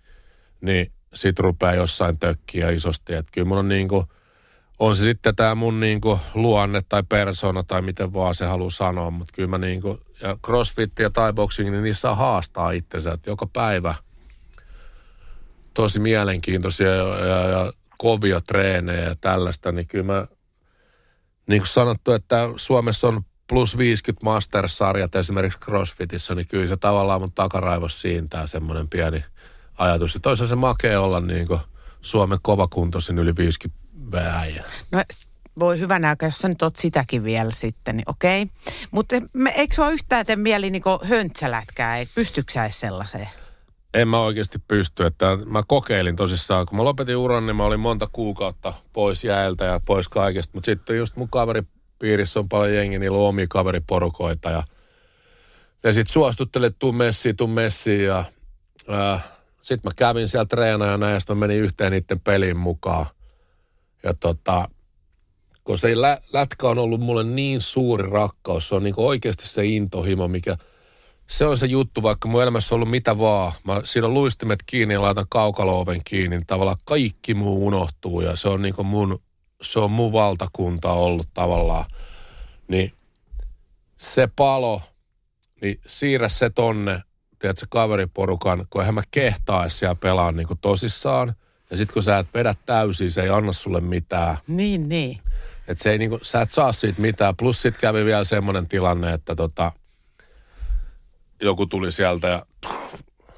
niin 0.62 0.92
sit 1.14 1.40
rupeaa 1.40 1.76
jossain 1.76 2.20
tökkiä 2.20 2.70
isosti, 2.70 3.14
että 3.14 3.32
kyllä 3.32 3.48
mun 3.48 3.58
on 3.58 3.68
niinku, 3.68 4.06
on 4.80 4.96
se 4.96 5.04
sitten 5.04 5.36
tämä 5.36 5.56
mun 5.56 5.80
niinku 5.80 6.20
luonne 6.34 6.82
tai 6.90 7.04
persona 7.04 7.64
tai 7.64 7.82
miten 7.82 8.14
vaan 8.14 8.36
se 8.36 8.46
haluaa 8.46 8.70
sanoa, 8.70 9.12
mutta 9.12 9.34
kyllä 9.36 9.50
mä 9.50 9.58
niinku, 9.58 10.00
ja 10.22 10.38
crossfit 10.46 11.00
ja 11.00 11.10
thai 11.10 11.34
boxing, 11.34 11.72
niin 11.72 11.84
niissä 11.84 12.16
haastaa 12.16 12.72
itsensä, 12.72 13.12
että 13.12 13.30
joka 13.30 13.48
päivä 13.54 13.96
tosi 15.74 16.00
mielenkiintoisia 16.00 16.96
ja, 16.96 17.26
ja, 17.26 17.50
ja 17.50 17.72
kovia 17.98 18.42
treenejä 18.42 19.04
ja 19.04 19.16
tällaista, 19.22 19.72
niin 19.72 19.88
kyllä 19.88 20.14
mä, 20.14 20.28
niin 21.48 21.62
kuin 21.62 21.68
sanottu, 21.68 22.12
että 22.12 22.50
Suomessa 22.56 23.08
on 23.08 23.22
plus 23.50 23.78
50 23.78 24.26
Masters-sarjat 24.26 25.16
esimerkiksi 25.16 25.60
CrossFitissä, 25.60 26.36
niin 26.36 26.48
kyllä 26.48 26.68
se 26.68 26.78
tavallaan 26.78 27.22
mun 27.22 27.32
takaraivossa 27.32 28.00
siintää 28.00 28.48
semmoinen 28.48 28.90
pieni 28.90 29.24
ajatus. 29.78 30.14
Ja 30.14 30.20
toisaalta 30.20 30.50
se 30.50 30.56
makee 30.56 30.98
olla 30.98 31.20
niin 31.20 31.48
kuin 31.48 31.60
Suomen 32.02 32.40
kovakuntoisin 32.42 33.20
yli 33.20 33.36
50 33.36 33.79
vääjä. 34.12 34.64
No 34.92 35.04
voi 35.60 35.80
hyvänä 35.80 36.10
aika, 36.10 36.26
jos 36.26 36.38
sä 36.38 36.48
nyt 36.48 36.62
oot 36.62 36.76
sitäkin 36.76 37.24
vielä 37.24 37.52
sitten, 37.54 37.98
niin 37.98 38.10
okei. 38.10 38.48
Mutta 38.92 39.16
eikö 39.56 39.76
sua 39.76 39.90
yhtään 39.90 40.26
tee 40.26 40.36
mieli 40.36 40.70
niin 40.70 40.84
höntsälätkää? 41.04 41.98
Ei- 41.98 42.08
Pystytkö 42.16 42.54
sä 42.54 42.64
edes 42.64 42.80
sellaiseen? 42.80 43.30
En 43.94 44.08
mä 44.08 44.20
oikeasti 44.20 44.60
pysty, 44.68 45.06
että 45.06 45.38
mä 45.46 45.64
kokeilin 45.68 46.16
tosissaan. 46.16 46.66
Kun 46.66 46.78
mä 46.78 46.84
lopetin 46.84 47.18
uran, 47.18 47.46
niin 47.46 47.56
mä 47.56 47.64
olin 47.64 47.80
monta 47.80 48.08
kuukautta 48.12 48.74
pois 48.94 49.24
jäältä 49.24 49.66
ja 49.66 49.80
pois 49.86 50.10
kaikesta. 50.10 50.52
Mutta 50.54 50.66
sitten 50.66 50.98
just 50.98 51.16
mun 51.16 51.30
kaveripiirissä 51.30 52.40
on 52.40 52.50
paljon 52.50 52.76
jengi, 52.76 53.00
niillä 53.00 53.18
on 53.18 53.28
omia 53.28 53.46
kaveriporukoita 53.50 54.50
ja 54.50 54.64
ne 55.84 55.92
sitten 55.92 56.14
suostuttelee, 56.14 56.70
tuu 56.70 56.92
messiin, 56.92 57.38
tuu 57.38 57.48
messiin 57.48 58.06
ja 58.06 58.24
äh, 58.94 59.24
sitten 59.62 59.90
mä 59.90 59.92
kävin 59.96 60.28
siellä 60.28 60.46
treenaajana 60.46 61.10
ja 61.10 61.20
sitten 61.20 61.38
mä 61.38 61.40
menin 61.40 61.64
yhteen 61.64 61.92
niiden 61.92 62.20
peliin 62.20 62.58
mukaan. 62.58 63.06
Ja 64.04 64.14
tota, 64.14 64.70
kun 65.64 65.78
se 65.78 66.02
lä- 66.02 66.22
lätkä 66.34 66.68
on 66.68 66.80
ollut 66.80 67.02
mulle 67.02 67.24
niin 67.24 67.62
suuri 67.62 68.10
rakkaus, 68.10 68.70
se 68.70 68.76
on 68.76 68.84
niinku 68.84 69.08
oikeasti 69.08 69.48
se 69.48 69.66
intohimo, 69.66 70.28
mikä, 70.28 70.58
se 71.28 71.46
on 71.46 71.58
se 71.58 71.66
juttu, 71.66 72.04
vaikka 72.04 72.28
mun 72.28 72.44
elämässä 72.44 72.76
on 72.76 72.78
ollut 72.78 72.90
mitä 72.90 73.18
vaan. 73.18 73.52
Mä 73.64 73.82
siinä 73.84 74.08
on 74.08 74.14
luistimet 74.14 74.60
kiinni 74.66 74.94
ja 74.94 75.02
laitan 75.02 75.26
kaukalooven 75.30 76.02
kiinni, 76.06 76.38
niin 76.38 76.48
tavallaan 76.48 76.78
kaikki 76.86 77.34
muu 77.34 77.68
unohtuu 77.68 78.22
ja 78.22 78.36
se 78.36 78.50
on 78.50 78.62
niinku 78.62 78.84
mun, 78.84 79.22
se 79.62 79.80
on 79.80 79.92
mun 79.92 80.12
valtakunta 80.12 80.94
ollut 80.94 81.28
tavallaan. 81.34 81.86
Niin 82.68 82.94
se 83.98 84.30
palo, 84.36 84.82
niin 85.62 85.80
siirrä 85.88 86.30
se 86.30 86.50
tonne, 86.50 87.04
tiedätkö, 87.40 87.66
kaveriporukan, 87.70 88.66
kun 88.70 88.82
eihän 88.82 88.96
mä 88.96 89.04
kehtaa 89.12 89.70
siellä 89.70 89.96
pelaa 89.96 90.32
niinku 90.32 90.56
tosissaan. 90.62 91.36
Ja 91.72 91.78
sit 91.78 91.92
kun 91.92 92.04
sä 92.04 92.20
et 92.20 92.28
vedä 92.34 92.56
täysin, 92.66 93.12
se 93.12 93.22
ei 93.22 93.30
anna 93.30 93.54
sulle 93.54 93.82
mitään. 93.82 94.38
Niin, 94.48 94.90
niin. 94.90 95.18
Että 95.68 95.84
se 95.84 95.92
ei 95.92 95.98
niinku, 95.98 96.20
sä 96.22 96.42
et 96.42 96.52
saa 96.52 96.74
siitä 96.74 97.02
mitään. 97.02 97.36
Plus 97.36 97.62
sit 97.62 97.78
kävi 97.78 98.06
vielä 98.06 98.24
semmoinen 98.24 98.68
tilanne, 98.68 99.14
että 99.14 99.36
tota, 99.36 99.72
joku 101.42 101.66
tuli 101.66 101.92
sieltä 101.92 102.28
ja 102.28 102.46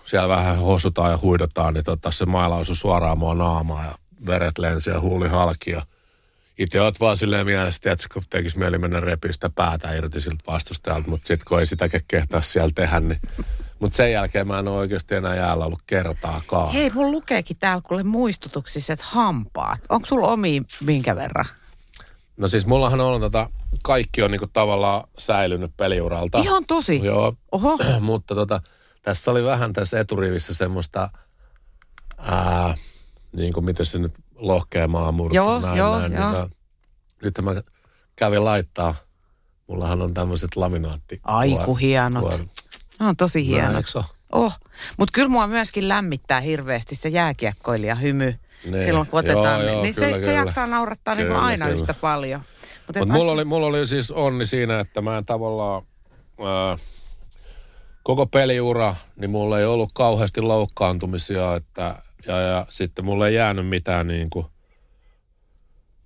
siellä 0.05 0.27
vähän 0.27 0.57
hosutaan 0.57 1.11
ja 1.11 1.19
huidotaan, 1.21 1.73
niin 1.73 1.83
tota, 1.83 2.11
se 2.11 2.25
maila 2.25 2.55
osui 2.55 2.75
suoraan 2.75 3.17
mua 3.17 3.35
naamaa 3.35 3.85
ja 3.85 3.95
veret 4.25 4.57
lensi 4.57 4.89
ja 4.89 4.99
huuli 4.99 5.27
halki 5.27 5.71
ja 5.71 5.85
itse 6.57 6.81
oot 6.81 6.99
vaan 6.99 7.17
silleen 7.17 7.45
mielessä, 7.45 7.91
että 7.91 8.07
kun 8.13 8.23
tekisi 8.29 8.59
mieli 8.59 8.77
mennä 8.77 8.99
repiä 8.99 9.31
sitä 9.31 9.49
päätä 9.49 9.93
irti 9.93 10.21
siltä 10.21 10.43
vastustajalta, 10.47 11.09
mutta 11.09 11.27
sitten 11.27 11.45
kun 11.47 11.59
ei 11.59 11.65
sitäkään 11.65 12.03
kehtaa 12.07 12.41
siellä 12.41 12.71
tehdä, 12.75 12.99
niin 12.99 13.19
mutta 13.81 13.97
sen 13.97 14.11
jälkeen 14.11 14.47
mä 14.47 14.59
en 14.59 14.67
ole 14.67 14.77
oikeasti 14.77 15.15
enää 15.15 15.35
jäällä 15.35 15.65
ollut 15.65 15.81
kertaakaan. 15.87 16.73
Hei, 16.73 16.89
mun 16.89 17.11
lukeekin 17.11 17.57
täällä 17.57 17.81
kuule 17.87 18.03
muistutuksissa, 18.03 18.93
että 18.93 19.05
hampaat. 19.09 19.79
Onko 19.89 20.05
sulla 20.05 20.27
omi 20.27 20.61
minkä 20.85 21.15
verran? 21.15 21.45
No 22.37 22.47
siis 22.49 22.65
mullahan 22.65 23.01
on 23.01 23.21
tota, 23.21 23.49
kaikki 23.83 24.21
on 24.23 24.31
niinku 24.31 24.47
tavallaan 24.53 25.03
säilynyt 25.17 25.71
peliuralta. 25.77 26.37
Ihan 26.39 26.65
tosi? 26.65 26.99
Joo. 27.05 27.33
Oho. 27.51 27.77
Mutta 27.99 28.35
tota, 28.35 28.61
tässä 29.01 29.31
oli 29.31 29.43
vähän 29.43 29.73
tässä 29.73 29.99
eturivissä 29.99 30.53
semmoista 30.53 31.09
ää, 32.17 32.75
niin 33.37 33.53
kuin 33.53 33.65
miten 33.65 33.85
se 33.85 33.99
nyt 33.99 34.13
lohkea 34.35 34.87
maamurto, 34.87 35.35
Joo, 35.35 35.59
näin, 35.59 35.77
joo, 35.77 35.99
näin. 35.99 36.13
joo. 36.13 36.31
Niin, 36.31 36.51
nyt 37.23 37.33
mä 37.41 37.51
kävin 38.15 38.45
laittaa, 38.45 38.95
mullahan 39.67 40.01
on 40.01 40.13
tämmöiset 40.13 40.55
laminaatti. 40.55 41.19
Ai, 41.23 41.57
kun 41.65 41.79
hienot. 41.79 42.23
kuor- 42.23 42.45
Ne 43.01 43.07
on 43.07 43.17
tosi 43.17 43.39
Näin, 43.39 43.49
hienot. 43.49 43.85
se 43.85 43.97
ole? 43.97 44.05
Oh, 44.31 44.59
mutta 44.97 45.11
kyllä 45.13 45.29
mua 45.29 45.47
myöskin 45.47 45.87
lämmittää 45.87 46.39
hirveästi 46.39 46.95
se 46.95 47.09
jääkiekkoilija 47.09 47.95
hymy. 47.95 48.35
Niin. 48.65 48.85
Silloin 48.85 49.07
kun 49.07 49.19
otetaan, 49.19 49.45
Joo, 49.45 49.57
niin, 49.57 49.73
joo, 49.73 49.83
niin 49.83 49.93
se, 49.93 50.05
kyllä, 50.05 50.19
se 50.19 50.25
kyllä. 50.25 50.37
jaksaa 50.37 50.67
naurattaa 50.67 51.15
niin 51.15 51.27
kuin 51.27 51.35
Kyllä, 51.35 51.45
aina 51.47 51.65
kyllä. 51.65 51.79
yhtä 51.79 51.93
paljon. 51.93 52.41
Mutta 52.87 52.99
Mutta 52.99 53.13
mulla 53.13 53.31
oli, 53.31 53.45
mulla 53.45 53.67
oli 53.67 53.87
siis 53.87 54.11
onni 54.11 54.45
siinä, 54.45 54.79
että 54.79 55.01
mä 55.01 55.17
en 55.17 55.25
tavallaan... 55.25 55.81
Ää, 56.43 56.77
koko 58.03 58.25
peliura, 58.25 58.95
niin 59.15 59.31
mulla 59.31 59.59
ei 59.59 59.65
ollut 59.65 59.89
kauheasti 59.93 60.41
loukkaantumisia, 60.41 61.55
että, 61.55 61.95
ja, 62.27 62.39
ja 62.39 62.65
sitten 62.69 63.05
mulla 63.05 63.27
ei 63.27 63.35
jäänyt 63.35 63.67
mitään 63.67 64.07
niin 64.07 64.29
kuin, 64.29 64.45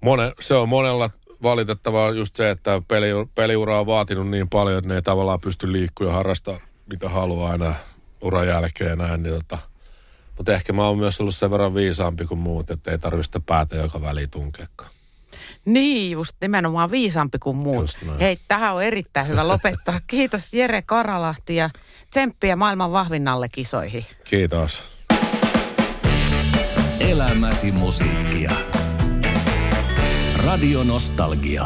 mone, 0.02 0.34
se 0.40 0.56
on 0.56 0.70
monella 0.70 1.10
valitettavaa 1.44 2.12
just 2.12 2.36
se, 2.36 2.50
että 2.50 2.82
peli, 2.88 3.08
peliura 3.36 3.80
on 3.80 3.86
vaatinut 3.86 4.30
niin 4.30 4.50
paljon, 4.50 4.78
että 4.78 4.88
ne 4.88 4.96
ei 4.96 5.02
tavallaan 5.02 5.42
pysty 5.42 5.72
liikkumaan 5.72 6.12
ja 6.14 6.18
harrastaa 6.18 6.58
mitä 6.90 7.10
haluaa 7.10 7.54
enää 7.54 7.76
uran 8.22 8.48
jälkeen 8.48 8.98
näin, 8.98 9.24
niin 9.24 9.36
tota, 9.36 9.58
mutta 10.38 10.54
ehkä 10.54 10.74
mä 10.74 10.88
oon 10.88 10.98
myös 10.98 11.22
ollut 11.22 11.36
sen 11.36 11.52
verran 11.52 11.74
viisaampi 11.74 12.26
kuin 12.26 12.40
muut, 12.40 12.72
että 12.72 12.92
ei 12.92 12.98
tarvitse 12.98 13.26
sitä 13.26 13.40
päätä 13.40 13.76
joka 13.76 14.02
väliin 14.02 14.30
tunkeakaan. 14.30 14.90
Niin, 15.66 16.12
just 16.12 16.36
nimenomaan 16.42 16.92
viisampi 16.92 17.40
kuin 17.40 17.58
muut. 17.58 18.00
Hei, 18.20 18.38
tähän 18.48 18.76
on 18.76 18.84
erittäin 18.84 19.28
hyvä 19.28 19.48
lopettaa. 19.48 20.00
Kiitos 20.08 20.54
Jere 20.54 20.82
Karalahti 20.82 21.56
ja 21.56 21.70
tsemppiä 22.10 22.56
maailman 22.56 22.92
vahvinnalle 22.92 23.48
kisoihin. 23.52 24.06
Kiitos. 24.24 24.84
Elämäsi 27.00 27.72
musiikkia. 27.72 28.52
Radio 30.36 30.84
Nostalgia. 30.84 31.66